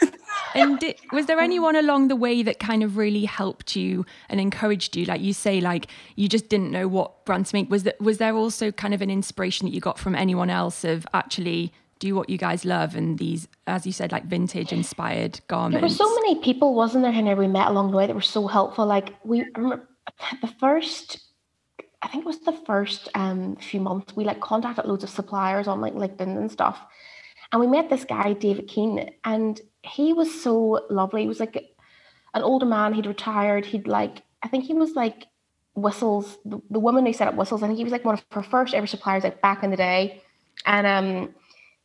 [0.55, 4.41] and did, was there anyone along the way that kind of really helped you and
[4.41, 5.05] encouraged you?
[5.05, 7.71] Like you say, like you just didn't know what brand to make.
[7.71, 10.83] Was that was there also kind of an inspiration that you got from anyone else
[10.83, 15.41] of actually do what you guys love and these, as you said, like vintage inspired
[15.49, 15.75] garments?
[15.75, 18.21] There were so many people, wasn't there, Henry, we met along the way that were
[18.21, 18.87] so helpful.
[18.87, 21.19] Like we the first
[22.03, 25.67] I think it was the first um, few months, we like contacted loads of suppliers
[25.67, 26.79] on like LinkedIn and stuff.
[27.51, 31.23] And we met this guy, David Keane, and he was so lovely.
[31.23, 31.57] He was like
[32.35, 33.65] an older man, he'd retired.
[33.65, 35.27] He'd like, I think he was like
[35.75, 37.63] Whistles, the, the woman who set up Whistles.
[37.63, 39.77] I think he was like one of her first ever suppliers like back in the
[39.77, 40.23] day.
[40.65, 41.35] And um,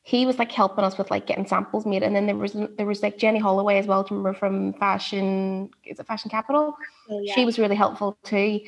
[0.04, 2.04] he was like helping us with like getting samples made.
[2.04, 4.06] And then there was there was like Jenny Holloway as well.
[4.10, 5.70] remember from Fashion?
[5.86, 6.76] Is it Fashion Capital?
[7.10, 7.36] Oh, yeah.
[7.36, 8.62] She was really helpful too.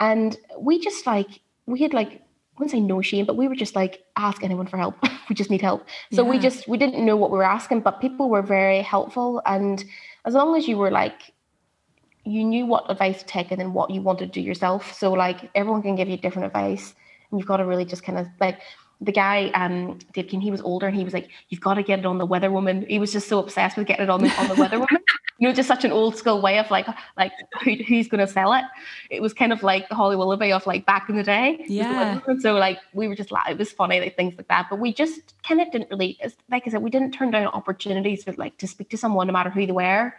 [0.00, 3.54] And we just like we had like I wouldn't say no shame, but we were
[3.54, 4.96] just like ask anyone for help.
[5.28, 5.86] we just need help.
[6.12, 6.30] So yeah.
[6.30, 9.40] we just we didn't know what we were asking, but people were very helpful.
[9.46, 9.84] And
[10.24, 11.32] as long as you were like
[12.24, 14.92] you knew what advice to take and then what you wanted to do yourself.
[14.94, 16.94] So like everyone can give you different advice
[17.30, 18.60] and you've got to really just kind of like
[19.02, 21.82] the guy, um, Dave King, he was older and he was like, You've got to
[21.82, 22.86] get it on the weather woman.
[22.88, 24.98] He was just so obsessed with getting it on the on the weather woman.
[25.38, 26.86] You know, just such an old school way of like
[27.16, 27.32] like
[27.64, 28.62] who, who's gonna sell it.
[29.10, 31.64] It was kind of like the Holly Willoughby of like back in the day.
[31.66, 32.20] Yeah.
[32.38, 34.68] So like we were just like it was funny, like things like that.
[34.70, 38.22] But we just kind of didn't really like I said, we didn't turn down opportunities
[38.22, 40.14] for like to speak to someone no matter who they were.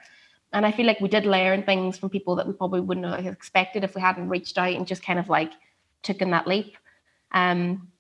[0.52, 3.34] And I feel like we did learn things from people that we probably wouldn't have
[3.34, 5.54] expected if we hadn't reached out and just kind of like
[6.02, 6.76] taken that leap.
[7.32, 7.93] Um,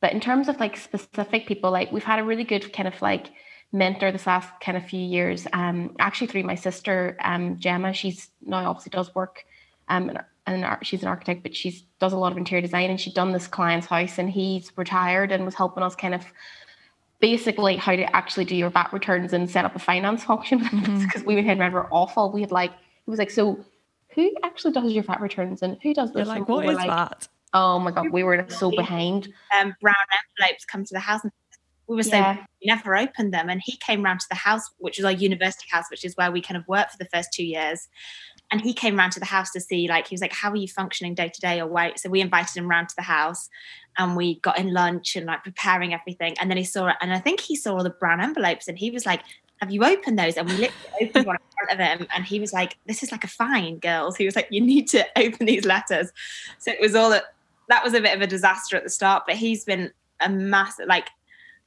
[0.00, 3.00] but in terms of like specific people, like we've had a really good kind of
[3.02, 3.30] like
[3.72, 5.46] mentor this last kind of few years.
[5.52, 9.44] Um, actually through my sister, um, Gemma, she's now obviously does work,
[9.88, 13.14] um, and she's an architect, but she does a lot of interior design, and she'd
[13.14, 16.24] done this client's house, and he's retired and was helping us kind of
[17.20, 21.22] basically how to actually do your VAT returns and set up a finance function because
[21.22, 21.26] mm-hmm.
[21.26, 22.30] we had were awful.
[22.30, 23.64] We had like it was like so
[24.14, 26.26] who actually does your VAT returns and who does this?
[26.26, 27.28] You're like, what is like, that?
[27.54, 29.32] Oh my god, we were so behind.
[29.58, 29.94] Um, brown
[30.40, 31.32] envelopes come to the house, and
[31.86, 32.36] we were saying yeah.
[32.60, 33.48] we never opened them.
[33.48, 36.30] And he came round to the house, which was our university house, which is where
[36.30, 37.88] we kind of worked for the first two years.
[38.50, 40.56] And he came round to the house to see, like, he was like, "How are
[40.56, 41.98] you functioning day to day?" Or wait.
[41.98, 43.48] So we invited him round to the house,
[43.96, 46.34] and we got in lunch and like preparing everything.
[46.40, 48.78] And then he saw it, and I think he saw all the brown envelopes, and
[48.78, 49.22] he was like,
[49.60, 50.36] have you opened those?
[50.36, 53.12] And we literally opened one in front of him, and he was like, "This is
[53.12, 56.12] like a fine, girls." He was like, "You need to open these letters."
[56.58, 57.34] So it was all that
[57.68, 60.86] that was a bit of a disaster at the start, but he's been a massive
[60.88, 61.08] like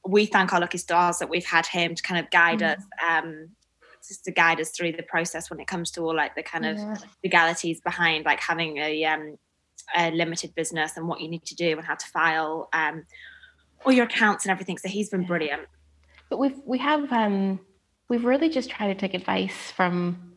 [0.06, 2.76] we thank our lucky stars that we've had him to kind of guide mm.
[2.76, 3.48] us um
[4.06, 6.66] just to guide us through the process when it comes to all like the kind
[6.66, 6.76] of
[7.24, 9.38] legalities behind like having a um
[9.96, 13.04] a limited business and what you need to do and how to file um
[13.84, 14.78] all your accounts and everything.
[14.78, 15.62] So he's been brilliant.
[16.28, 17.60] But we've we have um
[18.08, 20.34] we've really just tried to take advice from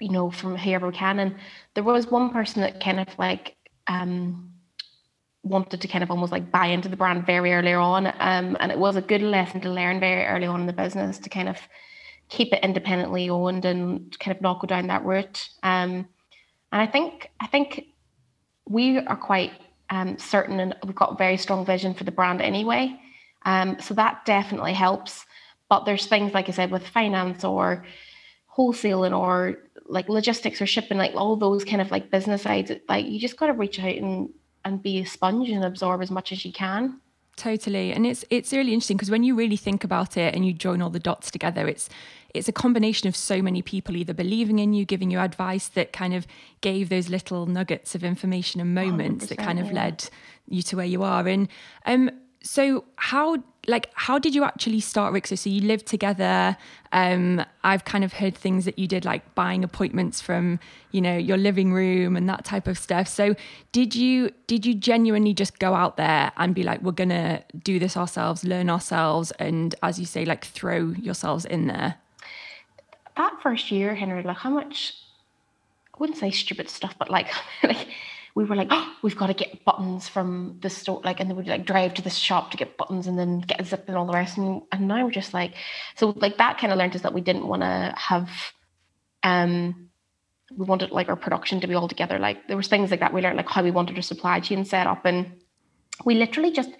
[0.00, 1.18] you know from whoever we can.
[1.18, 1.36] And
[1.74, 4.51] there was one person that kind of like um
[5.42, 8.06] wanted to kind of almost like buy into the brand very early on.
[8.06, 11.18] Um, and it was a good lesson to learn very early on in the business
[11.18, 11.58] to kind of
[12.28, 15.48] keep it independently owned and kind of not go down that route.
[15.62, 16.08] Um,
[16.70, 17.86] and I think I think
[18.66, 19.52] we are quite
[19.90, 22.98] um, certain and we've got very strong vision for the brand anyway.
[23.44, 25.26] Um, so that definitely helps.
[25.68, 27.84] But there's things like I said with finance or
[28.56, 32.70] wholesaling or like logistics or shipping, like all those kind of like business sides.
[32.88, 34.30] Like you just got to reach out and
[34.64, 37.00] and be a sponge and absorb as much as you can.
[37.36, 37.92] Totally.
[37.92, 40.82] And it's it's really interesting because when you really think about it and you join
[40.82, 41.88] all the dots together it's
[42.34, 45.92] it's a combination of so many people either believing in you giving you advice that
[45.92, 46.26] kind of
[46.60, 49.72] gave those little nuggets of information and moments that kind of yeah.
[49.72, 50.08] led
[50.46, 51.26] you to where you are.
[51.26, 51.48] And
[51.86, 52.10] um
[52.42, 55.38] so how like how did you actually start Rixo?
[55.38, 56.56] So you lived together.
[56.90, 60.58] Um, I've kind of heard things that you did like buying appointments from,
[60.90, 63.06] you know, your living room and that type of stuff.
[63.06, 63.36] So
[63.70, 67.78] did you did you genuinely just go out there and be like, we're gonna do
[67.78, 71.94] this ourselves, learn ourselves, and as you say, like throw yourselves in there?
[73.16, 74.96] That first year, Henry, like how much
[75.94, 77.28] I wouldn't say stupid stuff, but like
[77.62, 77.88] like
[78.34, 81.36] we were like, oh, we've got to get buttons from the store, like, and then
[81.36, 83.96] we'd like drive to the shop to get buttons and then get a zip and
[83.96, 84.38] all the rest.
[84.38, 85.52] And, and now we're just like,
[85.96, 88.30] so like that kind of learned us that we didn't want to have,
[89.22, 89.90] um,
[90.56, 92.18] we wanted like our production to be all together.
[92.18, 94.64] Like there was things like that we learned, like how we wanted our supply chain
[94.64, 95.32] set up, and
[96.04, 96.70] we literally just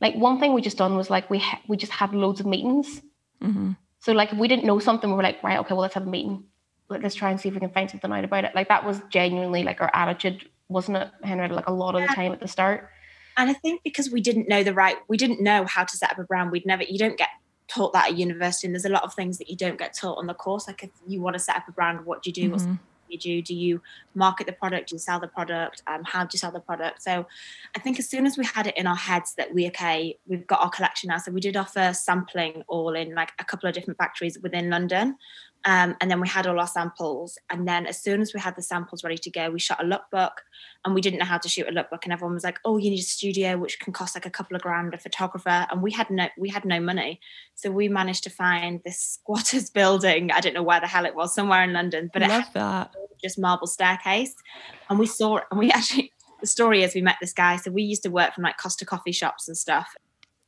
[0.00, 2.46] like one thing we just done was like we ha- we just had loads of
[2.46, 3.00] meetings.
[3.42, 3.72] Mm-hmm.
[4.00, 6.06] So like if we didn't know something, we were like, right, okay, well let's have
[6.06, 6.44] a meeting.
[6.88, 8.54] Let's try and see if we can find something out about it.
[8.54, 11.48] Like that was genuinely like our attitude wasn't it, Henry?
[11.48, 12.90] Like a lot of the time at the start.
[13.36, 16.10] And I think because we didn't know the right, we didn't know how to set
[16.10, 16.50] up a brand.
[16.50, 17.28] We'd never, you don't get
[17.68, 18.66] taught that at university.
[18.66, 20.66] And there's a lot of things that you don't get taught on the course.
[20.66, 22.42] Like if you want to set up a brand, what do you do?
[22.42, 22.70] Mm-hmm.
[22.70, 23.42] What's you do?
[23.42, 23.82] Do you
[24.14, 24.90] market the product?
[24.90, 25.82] Do you sell the product?
[25.86, 27.02] Um, how do you sell the product?
[27.02, 27.26] So
[27.74, 30.46] I think as soon as we had it in our heads that we, okay, we've
[30.46, 31.18] got our collection now.
[31.18, 34.70] So we did our first sampling all in like a couple of different factories within
[34.70, 35.16] London.
[35.66, 37.38] Um, and then we had all our samples.
[37.50, 39.86] And then as soon as we had the samples ready to go, we shot a
[39.86, 40.30] lookbook
[40.84, 42.04] and we didn't know how to shoot a lookbook.
[42.04, 44.54] And everyone was like, oh, you need a studio, which can cost like a couple
[44.54, 45.66] of grand, a photographer.
[45.68, 47.18] And we had no, we had no money.
[47.56, 50.30] So we managed to find this squatters building.
[50.30, 52.94] I don't know where the hell it was, somewhere in London, but Love it that.
[53.20, 54.36] just marble staircase.
[54.88, 57.56] And we saw, it and we actually, the story is we met this guy.
[57.56, 59.96] So we used to work from like Costa coffee shops and stuff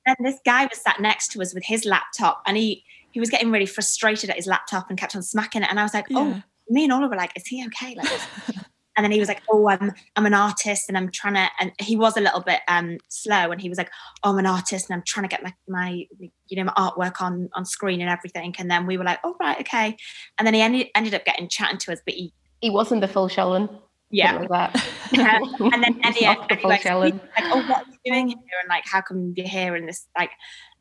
[0.06, 3.30] And this guy was sat next to us with his laptop and he he was
[3.30, 5.68] getting really frustrated at his laptop and kept on smacking it.
[5.70, 6.18] And I was like, Yeah.
[6.18, 7.94] oh, me and Orlagh were like, is he okay?
[7.94, 8.06] Like,
[8.96, 11.48] and then he was like, oh, I'm I'm an artist and I'm trying to.
[11.60, 13.90] And he was a little bit um slow, and he was like,
[14.24, 16.04] oh, I'm an artist and I'm trying to get my my
[16.48, 18.54] you know my artwork on on screen and everything.
[18.58, 19.96] And then we were like, oh right, okay.
[20.38, 23.08] And then he ended ended up getting chatting to us, but he He wasn't the
[23.08, 23.68] full Sheldon.
[24.10, 24.38] yeah.
[24.38, 24.84] Like that.
[25.18, 27.12] Um, and then at the end, Not the full anyway, so Sheldon.
[27.12, 28.36] he was like, oh, what are you doing here?
[28.60, 29.74] And like, how come you're here?
[29.74, 30.30] And this, like,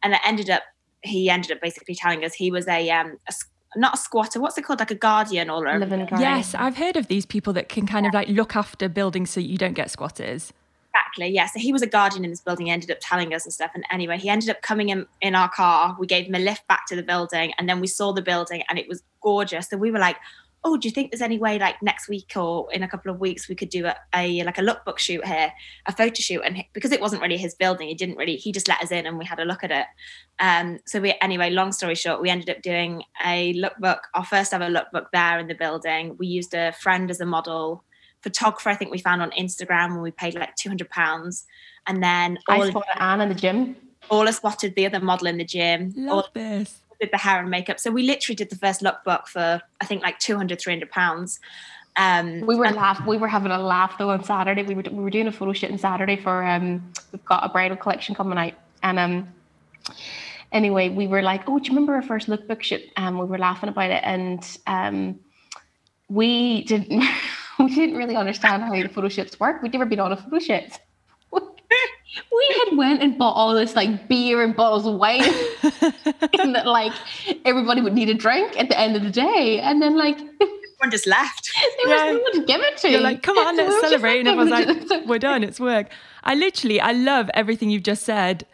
[0.03, 0.63] and it ended up,
[1.03, 4.39] he ended up basically telling us he was a, um, a s- not a squatter,
[4.39, 4.79] what's it called?
[4.79, 6.19] Like a guardian or a, Living guy.
[6.19, 9.39] Yes, I've heard of these people that can kind of like look after buildings so
[9.39, 10.53] you don't get squatters.
[10.95, 11.27] Exactly.
[11.27, 11.45] Yeah.
[11.47, 12.67] So he was a guardian in this building.
[12.67, 13.71] He ended up telling us and stuff.
[13.75, 15.95] And anyway, he ended up coming in in our car.
[15.99, 18.63] We gave him a lift back to the building, and then we saw the building,
[18.69, 19.69] and it was gorgeous.
[19.69, 20.17] So we were like,
[20.67, 23.19] "Oh, do you think there's any way, like next week or in a couple of
[23.19, 25.53] weeks, we could do a, a like a lookbook shoot here,
[25.85, 28.35] a photo shoot?" And he, because it wasn't really his building, he didn't really.
[28.35, 29.85] He just let us in, and we had a look at it.
[30.39, 30.79] Um.
[30.85, 31.49] So we anyway.
[31.49, 35.47] Long story short, we ended up doing a lookbook, our first ever lookbook there in
[35.47, 36.17] the building.
[36.19, 37.83] We used a friend as a model
[38.21, 41.45] photographer I think we found on Instagram when we paid like two hundred pounds,
[41.85, 43.75] and then I all spotted Anne in the gym.
[44.09, 45.93] Orlagh spotted the other model in the gym.
[45.95, 46.81] Love Orlagh this.
[46.99, 47.79] Did the hair and makeup.
[47.79, 51.39] So we literally did the first lookbook for I think like 200, 300 pounds.
[51.97, 53.05] Um, We were laugh.
[53.07, 54.63] We were having a laugh though on Saturday.
[54.63, 56.93] We were we were doing a photo shoot on Saturday for um.
[57.11, 59.27] We've got a bridal collection coming out, and um.
[60.51, 63.39] Anyway, we were like, "Oh, do you remember our first lookbook shoot?" And we were
[63.39, 65.19] laughing about it, and um,
[66.07, 67.03] we didn't
[67.59, 69.63] we didn't really understand how the photo shoots work.
[69.63, 70.79] We'd never been on a photo shoot.
[72.31, 75.21] We had went and bought all this like beer and bottles of wine,
[76.39, 76.93] and that like
[77.45, 80.91] everybody would need a drink at the end of the day, and then like everyone
[80.91, 81.51] just left.
[81.83, 82.11] there was Yeah.
[82.13, 82.89] no one to give it to.
[82.89, 84.19] You're like, come on, So let's were just celebrate.
[84.19, 85.87] And everyone's like, we're done, it's work.
[86.23, 88.45] I literally, I love everything you've just said.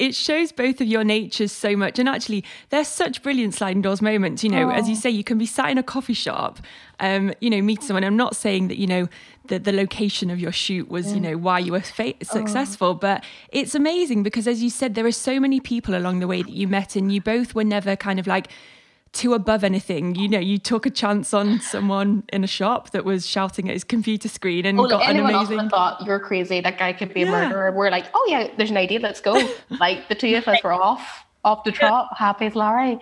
[0.00, 1.98] It shows both of your natures so much.
[1.98, 4.42] And actually, they're such brilliant sliding doors moments.
[4.42, 6.58] You know, as you say, you can be sat in a coffee shop,
[7.00, 8.02] um, you know, meet someone.
[8.02, 9.08] I'm not saying that, you know,
[9.48, 13.24] the, the location of your shoot was, you know, why you were fa- successful, but
[13.50, 16.52] it's amazing because, as you said, there are so many people along the way that
[16.52, 18.48] you met, and you both were never kind of like,
[19.12, 20.14] too above anything.
[20.14, 23.72] You know, you took a chance on someone in a shop that was shouting at
[23.74, 25.70] his computer screen and Oh, like got an anyone else would amazing.
[25.70, 26.60] thought you're crazy.
[26.60, 27.30] That guy could be a Yeah.
[27.48, 27.72] murderer.
[27.72, 29.00] We're like, oh yeah, there's an idea.
[29.00, 29.32] Let's go.
[29.80, 32.98] like the two of us were off, off the trot, happy as Larry.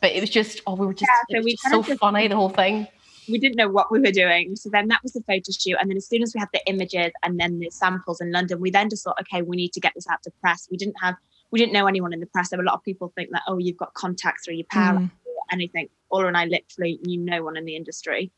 [0.00, 1.82] But it was just, oh, we were just, Yeah, so it was we just so
[1.82, 2.86] just- funny the whole thing.
[3.28, 4.56] we didn't know what we were doing.
[4.56, 5.76] So then that was the photo shoot.
[5.80, 8.60] And then as soon as we had the images and then the samples in London,
[8.60, 10.66] we then just thought, okay, we need to get this out to press.
[10.70, 11.14] We didn't have,
[11.52, 12.48] we didn't know anyone in the press.
[12.48, 14.98] There were a lot of people think that, oh, you've got contacts through your power
[14.98, 15.10] Mm.
[15.52, 15.88] Anything.
[16.12, 18.30] Orlagh and I literally knew no one in the industry.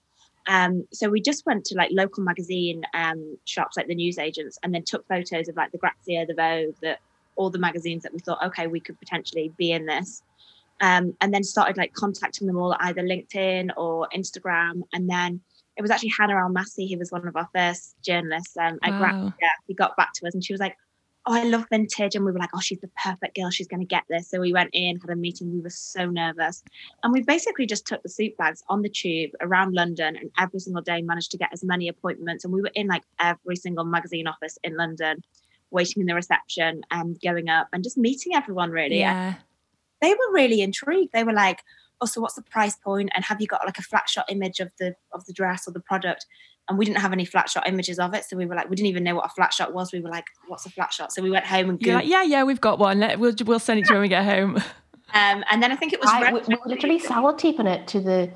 [0.46, 4.74] Um, so we just went to like local magazine um, shops, like the newsagents, and
[4.74, 6.98] then took photos of like the Grazia, the Vogue, the
[7.36, 10.22] all the magazines that we thought, okay, we could potentially be in this
[10.82, 14.82] um, and then started like contacting them all at either LinkedIn or Instagram.
[14.92, 15.40] And then
[15.76, 18.98] it was actually Hannah Almassi, who was one of our first journalists um, at Wow.
[18.98, 19.48] Grazia.
[19.68, 20.76] He got back to us and she was like,
[21.24, 22.16] Oh, I love vintage.
[22.16, 23.50] And we were like, Oh, she's the perfect girl.
[23.50, 24.28] She's going to get this.
[24.28, 25.52] So we went in, had a meeting.
[25.52, 26.62] We were so nervous.
[27.04, 30.58] And we basically just took the suit bags on the tube around London and every
[30.58, 32.44] single day managed to get as many appointments.
[32.44, 35.22] And we were in like every single magazine office in London,
[35.70, 39.34] waiting in the reception and going up and just meeting everyone really Yeah.
[40.00, 41.12] they were really intrigued.
[41.12, 41.60] They were like,
[42.00, 43.10] "Oh, so what's the price point?
[43.14, 45.70] And have you got like a flat shot image of the of the dress or
[45.70, 46.26] the product?"
[46.68, 48.76] And we didn't have any flat shot images of it, so we were like, we
[48.76, 49.92] didn't even know what a flat shot was.
[49.92, 52.02] We were like, "What's a flat shot?" So we went home and You're googled.
[52.02, 53.00] like, yeah, yeah, we've got one.
[53.00, 54.56] Let, we'll, we'll send it to you when we get home.
[55.14, 57.88] um, and then I think it was I, Red- we, we were literally sellotaping it
[57.88, 58.30] to the.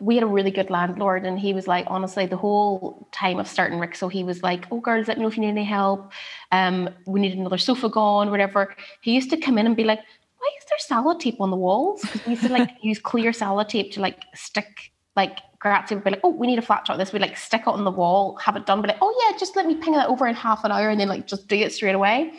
[0.00, 3.48] We had a really good landlord, and he was like, honestly, the whole time of
[3.48, 6.12] starting Rixo he was like, "Oh, girls, let me know if you need any help.
[6.50, 10.00] Um, we need another sofa gone, whatever." He used to come in and be like,
[10.38, 13.92] "Why is there Sellotape on the walls?" Because we used to like use clear Sellotape
[13.92, 17.12] to like stick like Grazia would be like, "Oh, we need a flat shot." This
[17.12, 19.56] we like stick it on the wall, have it done, but like, "Oh yeah, just
[19.56, 21.72] let me ping that over in half an hour," and then like just do it
[21.72, 22.32] straight away.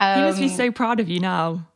[0.00, 1.66] he must be Um, so proud of you now.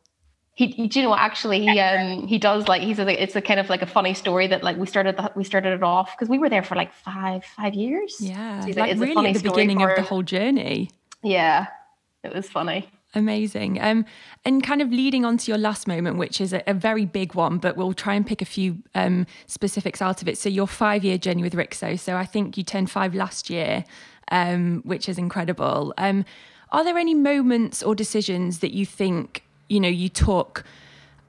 [0.55, 1.19] he, do you know what?
[1.19, 4.13] Actually, he um he does like he's a, it's a kind of like a funny
[4.15, 6.75] story that like we started the, we started it off because we were there for
[6.75, 8.17] like five five years.
[8.19, 8.61] Yeah.
[8.61, 10.89] So he's like it's a really funny at the story beginning of the whole journey.
[11.23, 11.67] Yeah,
[12.23, 12.89] it was funny.
[13.15, 13.81] Amazing.
[13.81, 14.05] Um,
[14.43, 17.35] and kind of leading on to your last moment, which is a, a very big
[17.35, 20.37] one, but we'll try and pick a few um, specifics out of it.
[20.37, 21.97] So, your five year journey with Rixo.
[21.97, 23.85] So, I think you turned five last year,
[24.29, 25.93] um, which is incredible.
[25.97, 26.25] Um,
[26.71, 30.65] are there any moments or decisions that you think, you know, you took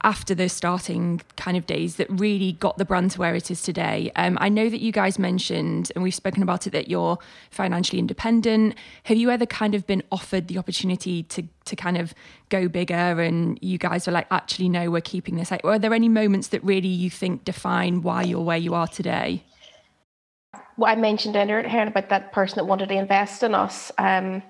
[0.03, 3.61] after those starting kind of days that really got the brand to where it is
[3.61, 4.11] today.
[4.15, 7.17] Um, I know that you guys mentioned, and we've spoken about it, that you're
[7.51, 8.75] financially independent.
[9.03, 12.15] Have you ever kind of been offered the opportunity to to kind of
[12.49, 15.51] go bigger, and you guys are like, actually, no, we're keeping this?
[15.51, 18.87] Like, are there any moments that really you think define why you're where you are
[18.87, 19.43] today?
[20.77, 23.91] What I mentioned earlier about that person that wanted to invest in us.
[23.97, 24.41] Um,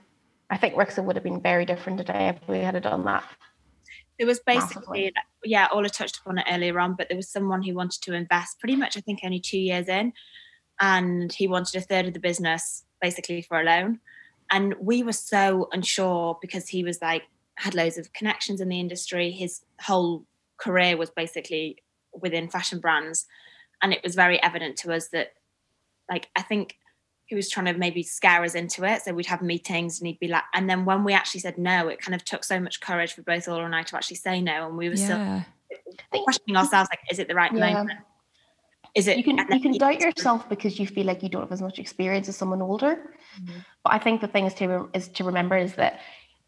[0.49, 3.23] I think Rixo would have been very different today if we had done that.
[4.19, 5.13] There was basically,
[5.43, 8.59] yeah, Orlagh touched upon it earlier on, but there was someone who wanted to invest
[8.59, 10.11] pretty much, I think, only two years in.
[10.81, 13.99] And he wanted a third of the business basically for a loan.
[14.51, 17.23] And we were so unsure because he was like,
[17.55, 19.31] had loads of connections in the industry.
[19.31, 20.25] His whole
[20.57, 21.77] career was basically
[22.13, 23.25] within fashion brands.
[23.81, 25.33] And it was very evident to us that,
[26.09, 26.78] like, I think
[27.29, 29.03] he was trying to maybe scare us into it.
[29.03, 31.87] So we'd have meetings and he'd be like, and then when we actually said no,
[31.87, 34.41] it kind of took so much courage for both Orlagh and I to actually say
[34.41, 34.67] no.
[34.67, 35.43] And we were yeah.
[36.09, 37.73] still questioning ourselves, like, is it the right yeah.
[37.73, 37.99] moment?
[38.95, 39.17] Is it?
[39.17, 41.77] You can you can doubt yourself because you feel like you don't have as much
[41.77, 42.95] experience as someone older.
[43.39, 43.59] Mm-hmm.
[43.83, 45.99] But I think the thing is to is to remember is that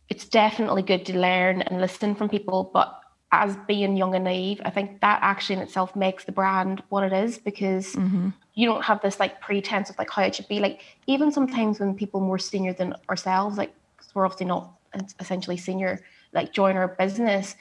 [0.09, 2.99] it's definitely good to learn and listen from people, but
[3.32, 7.03] as being young and naive, I think that actually in itself makes the brand what
[7.03, 8.29] it is because mm-hmm.
[8.53, 10.59] You don't have this like pretense of like how it should be.
[10.59, 13.73] Like even sometimes when people more senior than ourselves, like
[14.13, 14.73] we're obviously not
[15.19, 16.01] essentially senior,
[16.33, 17.55] like join our business,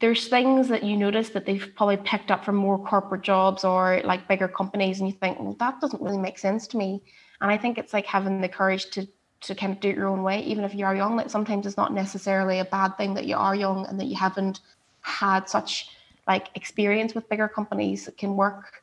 [0.00, 4.00] there's things that you notice that they've probably picked up from more corporate jobs or
[4.04, 7.00] like bigger companies, and you think, well, that doesn't really make sense to me.
[7.40, 9.06] And I think it's like having the courage to
[9.42, 11.16] to kind of do it your own way, even if you are young.
[11.16, 14.16] Like sometimes it's not necessarily a bad thing that you are young and that you
[14.16, 14.60] haven't
[15.02, 15.88] had such
[16.26, 18.81] like experience with bigger companies it can work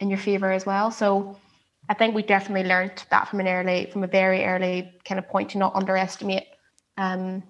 [0.00, 0.90] in your favor as well.
[0.90, 1.36] So
[1.88, 5.28] I think we definitely learned that from an early, from a very early kind of
[5.28, 6.44] point to not underestimate
[6.96, 7.42] um,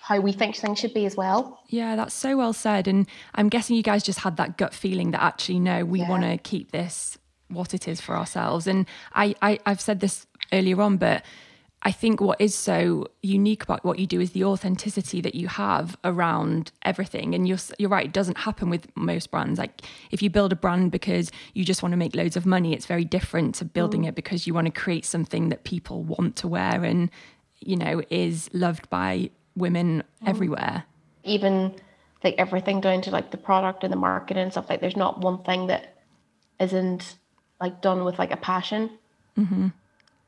[0.00, 1.60] how we think things should be as well.
[1.68, 2.86] Yeah, that's so well said.
[2.86, 6.08] And I'm guessing you guys just had that gut feeling that actually, no, we yeah.
[6.08, 7.18] want to keep this
[7.48, 8.66] what it is for ourselves.
[8.66, 11.22] And I, I, I've said this earlier on, but
[11.82, 15.46] I think what is so unique about what you do is the authenticity that you
[15.46, 17.34] have around everything.
[17.34, 19.58] And you're you're right; it doesn't happen with most brands.
[19.58, 22.72] Like if you build a brand because you just want to make loads of money,
[22.72, 24.08] it's very different to building mm.
[24.08, 27.10] it because you want to create something that people want to wear and
[27.60, 30.28] you know is loved by women mm.
[30.28, 30.84] everywhere.
[31.22, 31.74] Even
[32.24, 34.68] like everything down to like the product and the marketing and stuff.
[34.68, 35.96] Like there's not one thing that
[36.58, 37.16] isn't
[37.60, 38.90] like done with like a passion.
[39.36, 39.68] Mm-hmm.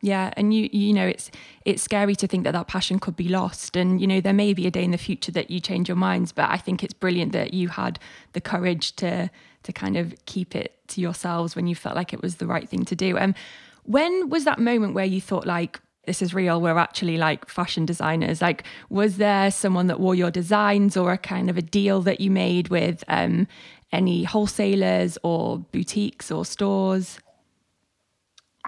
[0.02, 1.30] Yeah, and you you know it's
[1.64, 4.54] it's scary to think that that passion could be lost, and you know there may
[4.54, 6.32] be a day in the future that you change your minds.
[6.32, 7.98] But I think it's brilliant that you had
[8.32, 9.30] the courage to
[9.62, 12.68] to kind of keep it to yourselves when you felt like it was the right
[12.68, 13.18] thing to do.
[13.18, 13.40] And um,
[13.84, 16.60] when was that moment where you thought like this is real?
[16.60, 18.40] We're actually like fashion designers.
[18.40, 22.20] Like, was there someone that wore your designs, or a kind of a deal that
[22.20, 23.46] you made with um,
[23.92, 27.20] any wholesalers or boutiques or stores?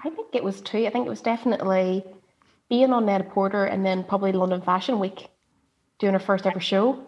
[0.03, 0.85] I think it was two.
[0.85, 2.03] I think it was definitely
[2.69, 5.29] being on Net-a-Porter and then probably London Fashion Week,
[5.99, 7.05] doing our first ever show.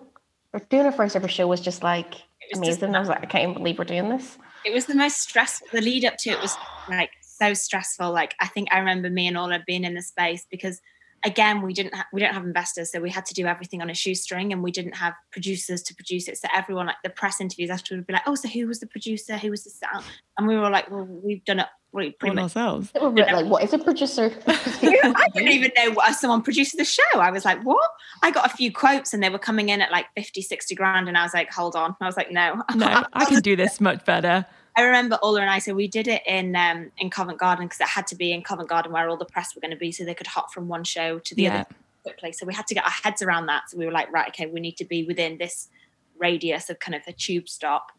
[0.54, 2.14] Or doing our first ever show was just like
[2.52, 2.80] was amazing.
[2.80, 4.38] Just, I was like, I can't believe we're doing this.
[4.64, 5.68] It was the most stressful.
[5.72, 6.56] The lead up to it was
[6.90, 8.12] like so stressful.
[8.12, 10.82] Like I think I remember me and Orlagh being in the space because
[11.24, 13.90] again we didn't ha- we don't have investors so we had to do everything on
[13.90, 17.42] a shoestring and we didn't have producers to produce it so everyone like the press
[17.42, 20.06] interviews after would be like oh so who was the producer who was the sound
[20.38, 23.74] and we were all like well we've done it pretty much ourselves like what is
[23.74, 27.90] a producer I didn't even know what someone produced the show I was like what
[28.22, 31.08] I got a few quotes and they were coming in at like 50 60 grand
[31.08, 33.80] and I was like hold on I was like no no I can do this
[33.80, 34.46] much better
[34.78, 37.80] I remember Orlagh and I, so we did it in um, in Covent Garden because
[37.80, 39.92] it had to be in Covent Garden where all the press were going to be,
[39.92, 41.62] so they could hop from one show to the yeah.
[41.62, 41.66] other
[42.04, 42.32] quickly.
[42.34, 43.70] So we had to get our heads around that.
[43.70, 45.70] So we were like, right, okay, we need to be within this
[46.18, 47.92] radius of kind of a tube stop.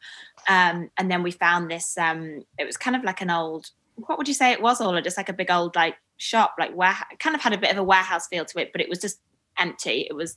[0.48, 1.96] Um, and then we found this.
[1.98, 3.70] Um, it was kind of like an old.
[3.96, 5.04] What would you say it was, Orlagh?
[5.04, 7.78] Just like a big old like shop, like where kind of had a bit of
[7.78, 9.20] a warehouse feel to it, but it was just
[9.58, 10.06] empty.
[10.08, 10.36] It was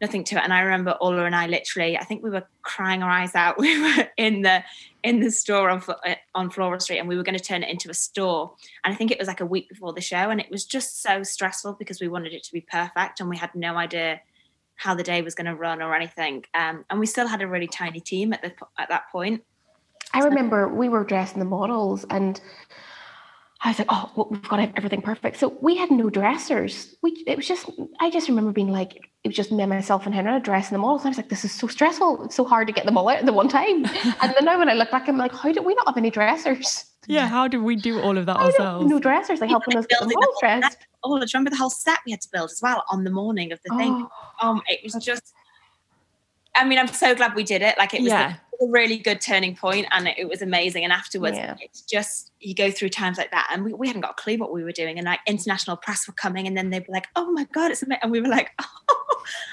[0.00, 0.44] nothing to it.
[0.44, 3.56] And I remember Orlagh and I literally, I think we were crying our eyes out.
[3.60, 4.64] We were in the
[5.02, 7.70] in the store on uh, on Floral Street, and we were going to turn it
[7.70, 8.54] into a store.
[8.84, 11.02] And I think it was like a week before the show, and it was just
[11.02, 14.20] so stressful because we wanted it to be perfect, and we had no idea
[14.76, 16.44] how the day was going to run or anything.
[16.54, 19.42] Um, and we still had a really tiny team at the at that point.
[20.12, 22.40] I remember we were dressing the models, and
[23.62, 25.36] I was like, oh, well, we've got to have everything perfect.
[25.36, 26.94] So we had no dressers.
[27.02, 27.68] We it was just
[28.00, 31.02] I just remember being like, it was just me, myself, and Henry dressing the models.
[31.02, 32.24] And I was like, this is so stressful.
[32.24, 33.84] It's so hard to get them all out at the one time.
[34.22, 36.10] and then now when I look back, I'm like, how did we not have any
[36.10, 36.86] dressers?
[37.06, 38.88] Yeah, how did we do all of that ourselves?
[38.88, 40.78] No dressers, like helping us get them all dressed.
[41.02, 43.10] Oh, do you remember the whole set we had to build as well on the
[43.10, 44.08] morning of the thing?
[44.40, 45.34] Oh, um, it was just
[46.54, 47.76] I mean, I'm so glad we did it.
[47.78, 48.34] Like it was Yeah.
[48.34, 50.84] a, a really good turning point and it, it was amazing.
[50.84, 51.56] And afterwards, Yeah.
[51.60, 54.36] it's just, you go through times like that and we, we hadn't got a clue
[54.36, 54.98] what we were doing.
[54.98, 57.82] And like international press were coming and then they'd be like, oh my God, it's
[57.82, 58.00] amazing.
[58.02, 58.99] And we were like, oh,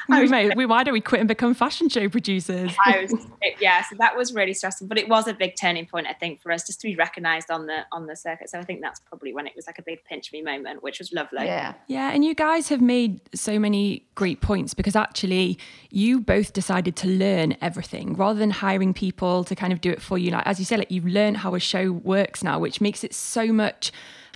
[0.10, 2.72] I was, Mate, we- why don't we quit and become fashion show producers?
[2.86, 4.88] I was it- yeah, so that was really stressful.
[4.88, 7.52] But it was a big turning point, I think, for us just to be recognised
[7.52, 8.50] on the on the circuit.
[8.50, 11.00] So I think that's probably when it was like a big pinch me moment, which
[11.00, 11.46] was lovely.
[11.46, 11.74] Yeah.
[11.88, 15.58] Yeah, and you guys have made so many great points because actually
[15.90, 20.02] you both decided to learn everything rather than hiring people to kind of do it
[20.02, 20.32] for you.
[20.32, 23.14] Like as you said, like you've learned how a show works now, which makes it
[23.14, 23.92] so much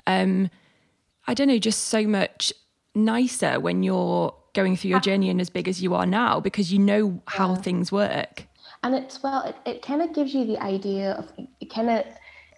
[0.08, 0.50] um
[1.28, 2.52] I don't know, just so much
[2.96, 5.02] nicer when you're going through your ah.
[5.02, 8.48] journey and as big as you are now because you know how things work.
[8.84, 11.32] And it's well, it, it kind of gives you the idea of
[11.74, 12.06] kind of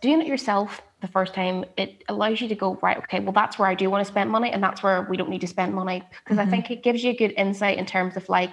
[0.01, 1.65] doing it yourself the first time.
[1.77, 2.97] It allows you to go right.
[2.97, 5.29] Okay, well that's where I do want to spend money, and that's where we don't
[5.29, 6.51] need to spend money because I mm-hmm.
[6.51, 8.51] think it gives you a good insight in terms of like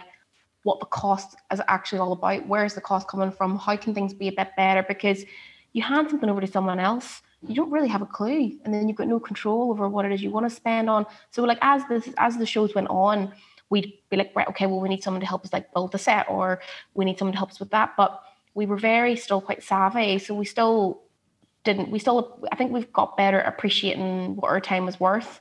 [0.65, 2.47] what the cost is actually all about.
[2.47, 3.59] Where is the cost coming from?
[3.59, 4.85] How can things be a bit better?
[4.87, 5.25] Because
[5.73, 8.89] you hand something over to someone else, you don't really have a clue, and then
[8.89, 11.07] you've got no control over what it is you want to spend on.
[11.31, 13.33] So like as this as the shows went on,
[13.71, 15.99] we'd be like, right, okay, well we need someone to help us like build the
[15.99, 16.61] set, or
[16.95, 17.95] we need someone to help us with that.
[17.97, 18.23] But
[18.55, 21.03] we were very still quite savvy, so we still
[21.65, 21.91] didn't.
[21.91, 25.41] We still, I think we've got better at appreciating what our time was worth,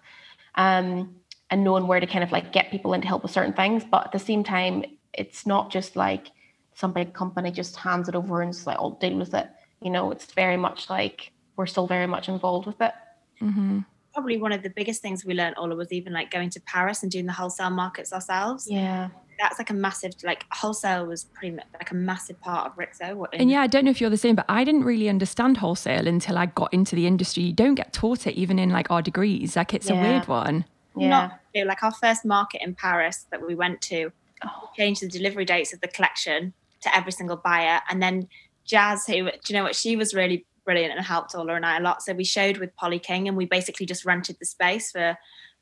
[0.56, 1.16] um,
[1.50, 3.84] and knowing where to kind of like get people in to help with certain things.
[3.84, 6.32] But at the same time, it's not just like
[6.76, 9.50] some big company just hands it over and just like, I'll deal with it.
[9.82, 12.94] You know, it's very much like we're still very much involved with it.
[13.42, 13.80] Mm-hmm.
[14.14, 17.04] Probably one of the biggest things we learned, Orlagh, was even like going to Paris
[17.04, 18.66] and doing the wholesale markets ourselves.
[18.72, 19.10] Yeah.
[19.38, 23.26] That's like a massive, like wholesale was pretty much like a massive part of Rixo.
[23.34, 26.08] And yeah, I don't know if you're the same, but I didn't really understand wholesale
[26.08, 27.44] until I got into the industry.
[27.44, 29.58] You don't get taught it even in like our degrees.
[29.58, 30.64] Like it's a weird one.
[30.96, 31.10] Yeah.
[31.10, 34.70] not you know, like our first market in Paris that we went to, Oh.
[34.78, 37.82] changed the delivery dates of the collection to every single buyer.
[37.90, 38.30] And then
[38.64, 41.78] Jazz, who do you know what, she was really brilliant and helped Orlagh and I
[41.78, 42.04] a lot.
[42.04, 45.16] So we showed with Polly King and we basically just rented the space for um,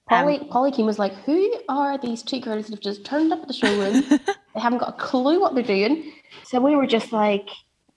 [0.10, 3.39] Polly, Polly King was like, Who are these two girls that have just turned up
[3.41, 4.03] at the showroom?
[4.53, 6.12] they haven't got a clue what they're doing.
[6.43, 7.47] So we were just like,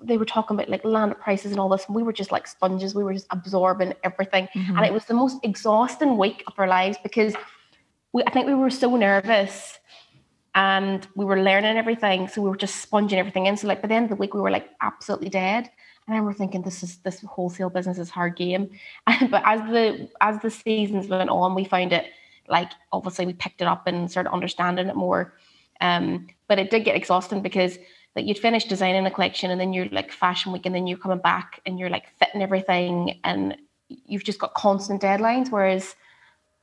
[0.00, 2.46] they were talking about like land prices and all this, and we were just like
[2.46, 2.94] sponges.
[2.94, 4.48] We were just absorbing everything.
[4.54, 7.34] And it was the most exhausting week of our lives because
[8.12, 9.80] we, I think we were so nervous
[10.54, 12.28] and we were learning everything.
[12.28, 13.56] So we were just sponging everything in.
[13.56, 15.70] So like by the end of the week, we were like absolutely dead.
[16.11, 18.70] Then we're thinking this is this wholesale business is hard game.
[19.30, 22.06] but as the as the seasons went on, we found it
[22.48, 25.34] like obviously we picked it up and started understanding it more.
[25.80, 27.78] Um, but it did get exhausting because
[28.16, 30.98] like you'd finish designing a collection and then you're like fashion week and then you're
[30.98, 33.56] coming back and you're like fitting everything and
[33.88, 35.50] you've just got constant deadlines.
[35.50, 35.94] Whereas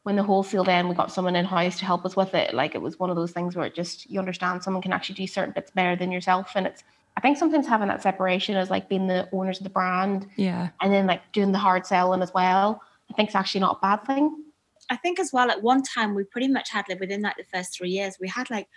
[0.03, 2.75] when the wholesale then we got someone in house to help us with it, like
[2.75, 5.27] it was one of those things where it just you understand someone can actually do
[5.27, 6.51] certain bits better than yourself.
[6.55, 6.83] And it's
[7.17, 10.69] I think sometimes having that separation as like being the owners of the brand Yeah.
[10.81, 13.79] and then like doing the hard selling as well, I think it's actually not a
[13.81, 14.43] bad thing.
[14.91, 17.43] I think as well at one time we pretty much had like within like the
[17.51, 18.67] first three years we had like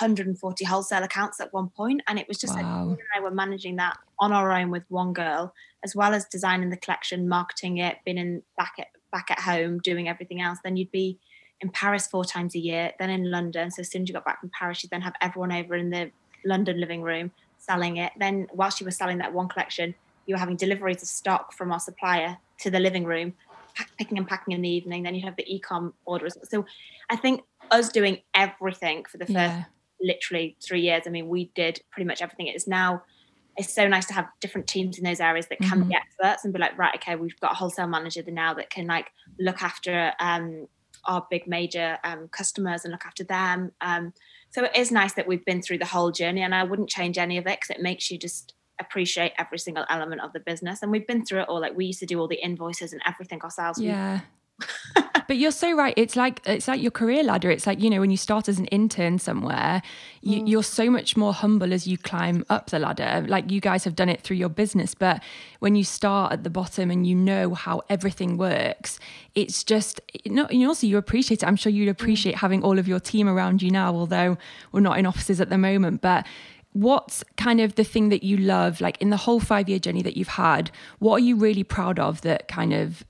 [0.00, 2.78] 140 wholesale accounts at one point and it was just like Wow.
[2.82, 6.24] Paul and I were managing that on our own with one girl as well as
[6.26, 10.58] designing the collection marketing it being in back at back at home doing everything else
[10.64, 11.18] then you'd be
[11.60, 14.24] in Paris four times a year then in London so as soon as you got
[14.24, 16.10] back from Paris you'd then have everyone over in the
[16.44, 19.94] London living room selling it then whilst you were selling that one collection
[20.26, 23.32] you were having deliveries of stock from our supplier to the living room
[23.76, 25.02] pack, picking and packing in the evening.
[25.02, 26.36] Then you'd have the e-com orders.
[26.44, 26.64] So
[27.10, 29.64] I think us doing everything for the first Yeah.
[30.00, 31.04] literally three years.
[31.06, 32.48] I mean, we did pretty much everything.
[32.48, 33.02] It is now.
[33.56, 36.52] It's so nice to have different teams in those areas that can be experts and
[36.52, 40.12] be like, right, okay, we've got a wholesale manager now that can like look after
[40.20, 40.68] um,
[41.06, 43.72] our big major um, customers and look after them.
[43.80, 44.12] Um,
[44.50, 47.18] so it is nice that we've been through the whole journey, and I wouldn't change
[47.18, 50.82] any of it because it makes you just appreciate every single element of the business.
[50.82, 51.60] And we've been through it all.
[51.60, 53.78] Like we used to do all the invoices and everything ourselves.
[53.78, 54.20] We- Yeah.
[55.28, 55.92] but you're so right.
[55.96, 57.50] It's like it's like your career ladder.
[57.50, 59.82] It's like you know when you start as an intern somewhere,
[60.22, 60.48] you, mm.
[60.48, 63.24] you're so much more humble as you climb up the ladder.
[63.28, 65.22] Like you guys have done it through your business, but
[65.58, 68.98] when you start at the bottom and you know how everything works,
[69.34, 70.46] it's just you know.
[70.50, 71.46] You also you appreciate it.
[71.46, 71.92] I'm sure you'd mm.
[71.92, 73.94] appreciate having all of your team around you now.
[73.94, 74.38] Although
[74.72, 76.26] we're not in offices at the moment, but
[76.72, 80.02] what's kind of the thing that you love like in the whole five year journey
[80.02, 83.02] that you've had what are you really proud of that kind of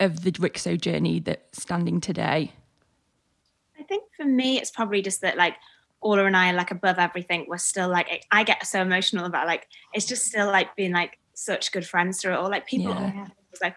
[0.00, 2.52] of the Rixo journey that's standing today
[3.78, 5.56] I think for me, it's probably just that like
[6.04, 9.46] Orlagh and I, are like above everything, we're still like I get so emotional about
[9.46, 12.50] like it's just still like being like such good friends through it all.
[12.50, 13.26] Like people Yeah.
[13.50, 13.74] it's like,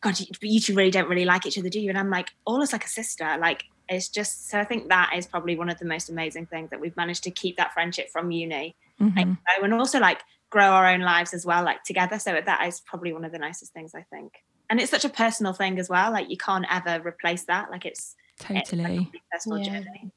[0.00, 1.90] God, you, but you two really don't really like each other, do you?
[1.90, 3.36] And I'm like, Orlagh's like a sister.
[3.38, 6.70] Like it's just so I think that is probably one of the most amazing things
[6.70, 9.12] that we've managed to keep that friendship from uni, Mhm.
[9.20, 12.18] and, and also like grow our own lives as well, like together.
[12.18, 14.32] So that is probably one of the nicest things I think.
[14.70, 16.10] And it's such a personal thing as well.
[16.12, 17.70] Like you can't ever replace that.
[17.70, 19.12] Like it's it's like a Totally.
[19.30, 19.80] personal Yeah.
[19.80, 20.10] journey.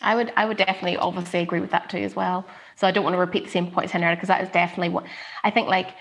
[0.00, 2.46] I would I would definitely obviously agree with that too as well.
[2.76, 5.04] So I don't want to repeat the same points Henrietta because that is definitely what
[5.44, 5.94] I think like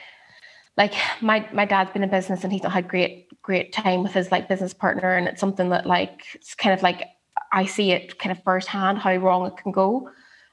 [0.78, 4.14] like my my dad's been in business and he's not had great great time with
[4.14, 7.04] his like business partner and it's something that like it's kind of like
[7.54, 10.10] I see it kind of firsthand how wrong it can go.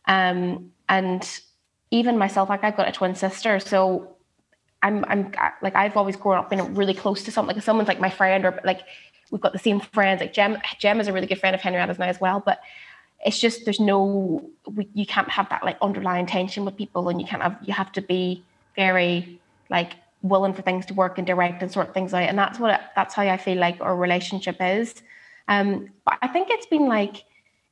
[0.07, 1.41] Um and
[1.91, 4.17] even myself like I've got a twin sister so
[4.83, 7.89] I'm I'm like I've always grown up being really close to something like if someone's
[7.89, 8.83] like my friend or like
[9.31, 11.99] we've got the same friends like Jem Jem is a really good friend of Henrietta's
[11.99, 12.61] now as well but
[13.25, 17.21] it's just there's no we, you can't have that like underlying tension with people and
[17.21, 18.45] you can't have you have to be
[18.77, 22.59] very like willing for things to work and direct and sort things out and that's
[22.59, 24.95] what that's how I feel like our relationship is
[25.49, 27.25] um but I think it's been like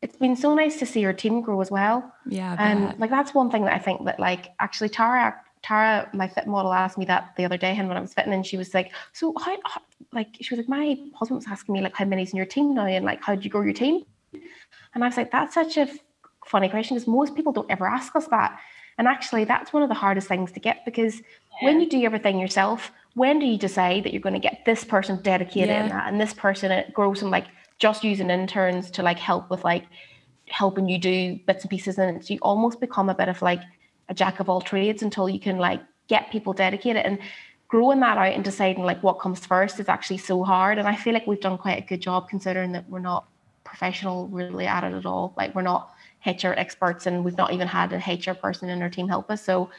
[0.03, 2.55] it's been so nice to see your team grow as well Yeah.
[2.59, 3.01] And bet.
[3.01, 6.73] like that's one thing that I think that like actually Tara Tara my fit model
[6.73, 8.93] asked me that the other day and when I was fitting and she was like
[9.13, 9.81] so how, how
[10.13, 12.73] like she was like my husband was asking me like how many's in your team
[12.73, 14.05] now and like how did you grow your team?
[14.95, 15.89] And I was like that's such a
[16.45, 18.61] funny question because most people don't ever ask us that.
[18.97, 21.21] And actually that's one of the hardest things to get because
[21.63, 24.85] when you do everything yourself when do you decide that you're going to get this
[24.85, 27.47] person dedicated in that and this person it grows from like
[27.79, 29.85] just using interns to like help with like
[30.49, 33.61] helping you do bits and pieces and it's, you almost become a bit of like
[34.09, 37.05] a jack of all trades until you can like get people dedicated.
[37.05, 37.19] And
[37.69, 40.79] growing that out and deciding like what comes first is actually so hard.
[40.79, 43.27] And i feel like we've done quite a good job considering that we're not
[43.65, 45.35] professional really at it at all.
[45.37, 45.93] Like we're not
[46.25, 49.43] hr experts and we've not even had a hr person in our team help us.
[49.43, 49.71] So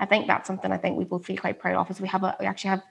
[0.00, 2.24] i think that's something i think we both feel quite proud of is we have
[2.24, 2.82] a we actually have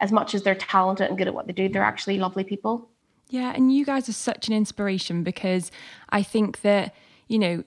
[0.00, 2.88] as much as they're talented and good at what they do they're actually lovely people.
[3.28, 5.72] Yeah, and you guys are such an inspiration because
[6.10, 6.94] I think that,
[7.26, 7.64] you know,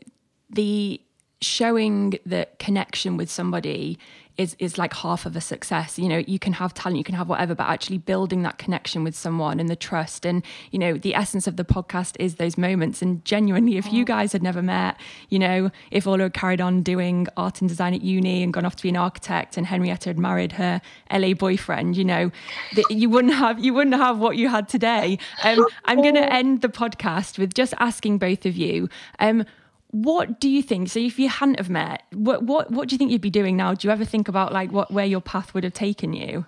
[0.49, 1.01] the
[1.41, 3.97] showing that connection with somebody
[4.39, 5.99] is is like half of a success.
[5.99, 9.03] You know, you can have talent, you can have whatever, but actually building that connection
[9.03, 12.57] with someone and the trust and, you know, the essence of the podcast is those
[12.57, 13.01] moments.
[13.01, 16.83] And genuinely, if you guys had never met, you know, if Orlagh had carried on
[16.83, 20.09] doing art and design at uni and gone off to be an architect and Henrietta
[20.09, 20.81] had married her
[21.11, 22.31] LA boyfriend, you know,
[22.75, 25.19] that you wouldn't have you wouldn't have what you had today.
[25.43, 28.87] Um, I'm going to end the podcast with just asking both of you.
[29.19, 29.45] Um,
[29.91, 30.89] what do you think?
[30.89, 33.57] So, if you hadn't have met, what what what do you think you'd be doing
[33.57, 33.73] now?
[33.73, 36.45] Do you ever think about like what where your path would have taken you?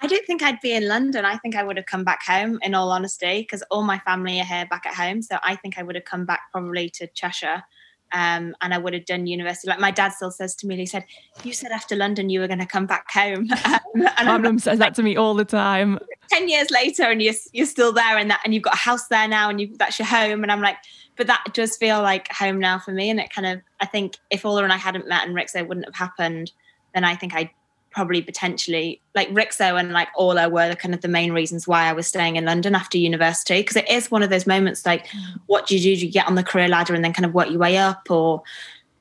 [0.00, 1.24] I don't think I'd be in London.
[1.24, 4.40] I think I would have come back home in all honesty, because all my family
[4.40, 5.22] are here back at home.
[5.22, 7.64] So I think I would have come back probably to Cheshire.
[8.12, 9.68] Um, and I would have done university.
[9.68, 11.04] Like my dad still says to me, he said,
[11.42, 13.48] You said after London you were going to come back home.
[13.98, 15.98] Um, and I'm mum says that to me all the time.
[16.30, 19.08] 10 years later and you're, you're still there and that and you've got a house
[19.08, 20.76] there now and you that's your home and i'm like
[21.18, 24.16] but that does feel like home now for me and it kind of i think
[24.30, 26.52] if Orlagh and i hadn't met and rixo wouldn't have happened
[26.94, 27.50] then i think i
[27.90, 31.84] probably potentially like rixo and like Orlagh were the kind of the main reasons why
[31.84, 35.06] i was staying in london after university because it is one of those moments like
[35.46, 36.00] what do you do?
[36.00, 38.10] Do you get on the career ladder and then kind of work your way up
[38.10, 38.42] or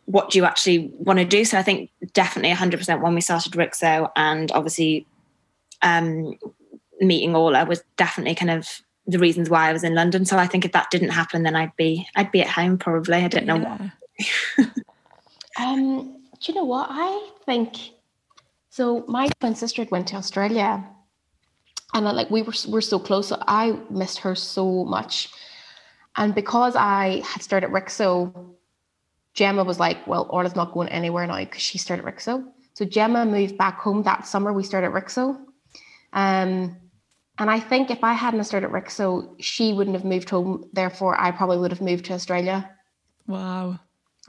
[0.05, 1.45] what do you actually want to do?
[1.45, 5.05] So i think definitely 100% when we started rixo and obviously
[5.81, 6.37] um
[6.99, 10.25] meeting Orlagh was definitely kind of the reasons why I was in London.
[10.25, 13.15] So I think if that didn't happen, then I'd be I'd be at home probably.
[13.15, 13.81] I don't know what.
[14.57, 14.65] Yeah.
[15.59, 16.87] Um, do you know what?
[16.91, 17.75] I think
[18.69, 19.03] so.
[19.07, 20.85] My twin sister went to Australia,
[21.93, 23.29] and I, like we were we're so close.
[23.29, 25.29] So I missed her so much,
[26.15, 28.53] and because I had started Rixo,
[29.33, 33.25] Gemma was like, "Well, Orlagh's not going anywhere now because she started Rixo." So Gemma
[33.25, 34.53] moved back home that summer.
[34.53, 35.39] We started Rixo,
[36.13, 36.77] um,
[37.39, 40.69] and I think if I hadn't started Rixo, she wouldn't have moved home.
[40.73, 42.69] Therefore, I probably would have moved to Australia.
[43.27, 43.79] Wow.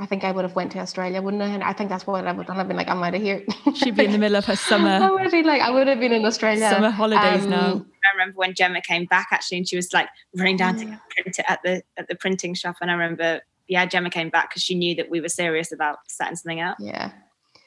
[0.00, 1.48] I think I would have went to Australia, wouldn't I?
[1.48, 2.60] And I think that's what I would have done.
[2.60, 3.44] I've been like, I'm out of here.
[3.74, 4.90] She'd be in the middle of her summer.
[4.90, 6.70] I would have been like, I would have been in Australia.
[6.70, 7.66] summer holidays Um, now.
[7.84, 11.38] I remember when Gemma came back actually, and she was like running down to print
[11.40, 12.76] it at the at the printing shop.
[12.80, 15.98] And I remember, yeah, Gemma came back because she knew that we were serious about
[16.06, 16.76] setting something up.
[16.78, 17.10] Yeah.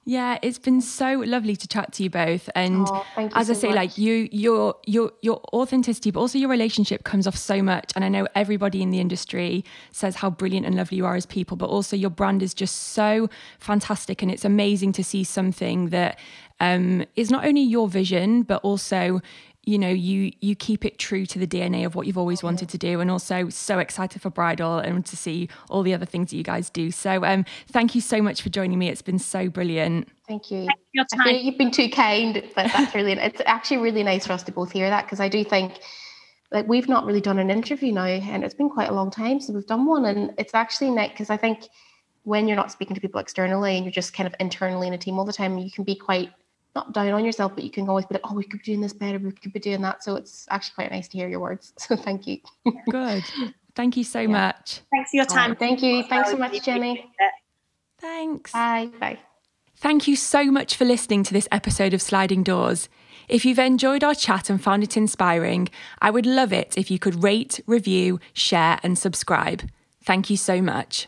[0.04, 2.50] Yeah, it's been so lovely to chat to you both.
[2.56, 3.76] And Oh, you as I say, much.
[3.76, 7.92] like you, your your your authenticity, but also your relationship comes off so much.
[7.96, 11.28] And I know everybody in the industry says how brilliant and lovely you are as
[11.28, 13.30] people, but also your brand is just so
[13.60, 14.24] fantastic.
[14.24, 16.18] And it's amazing to see something that
[16.60, 19.22] um, is not only your vision, but also
[19.64, 22.68] you know you you keep it true to the dna of what you've always wanted
[22.68, 26.32] to do and also so excited for bridal and to see all the other things
[26.32, 29.20] that you guys do so um thank you so much for joining me it's been
[29.20, 30.66] so brilliant Thank you.
[30.94, 31.46] Your I feel time.
[31.46, 34.72] you've been too kind, but that's really, it's actually really nice for us to both
[34.72, 35.82] hear that because I do think
[36.52, 39.42] like we've not really done an interview now, and it's been quite a long time
[39.42, 41.68] since we've done one, and it's actually nice because I think
[42.24, 44.98] when you're not speaking to people externally and you're just kind of internally in a
[44.98, 46.30] team all the time, you can be quite
[46.76, 48.82] not down on yourself, but you can always be like, oh, we could be doing
[48.82, 50.04] this better, we could be doing that.
[50.04, 51.74] So it's actually quite nice to hear your words.
[51.80, 52.40] So thank you.
[52.90, 53.24] Good.
[53.76, 54.28] Thank you so yeah.
[54.28, 54.82] much.
[54.92, 55.56] Thanks for your time.
[55.56, 56.04] thank you.
[56.04, 57.12] Thanks so much, Jenny.
[58.00, 58.52] Thanks.
[58.52, 58.90] Bye.
[59.00, 59.20] Bye.
[59.76, 62.88] Thank you so much for listening to this episode of Sliding Doors.
[63.28, 65.70] If you've enjoyed our chat and found it inspiring,
[66.02, 69.70] I would love it if you could rate, review, share, and subscribe.
[70.04, 71.08] Thank you so much.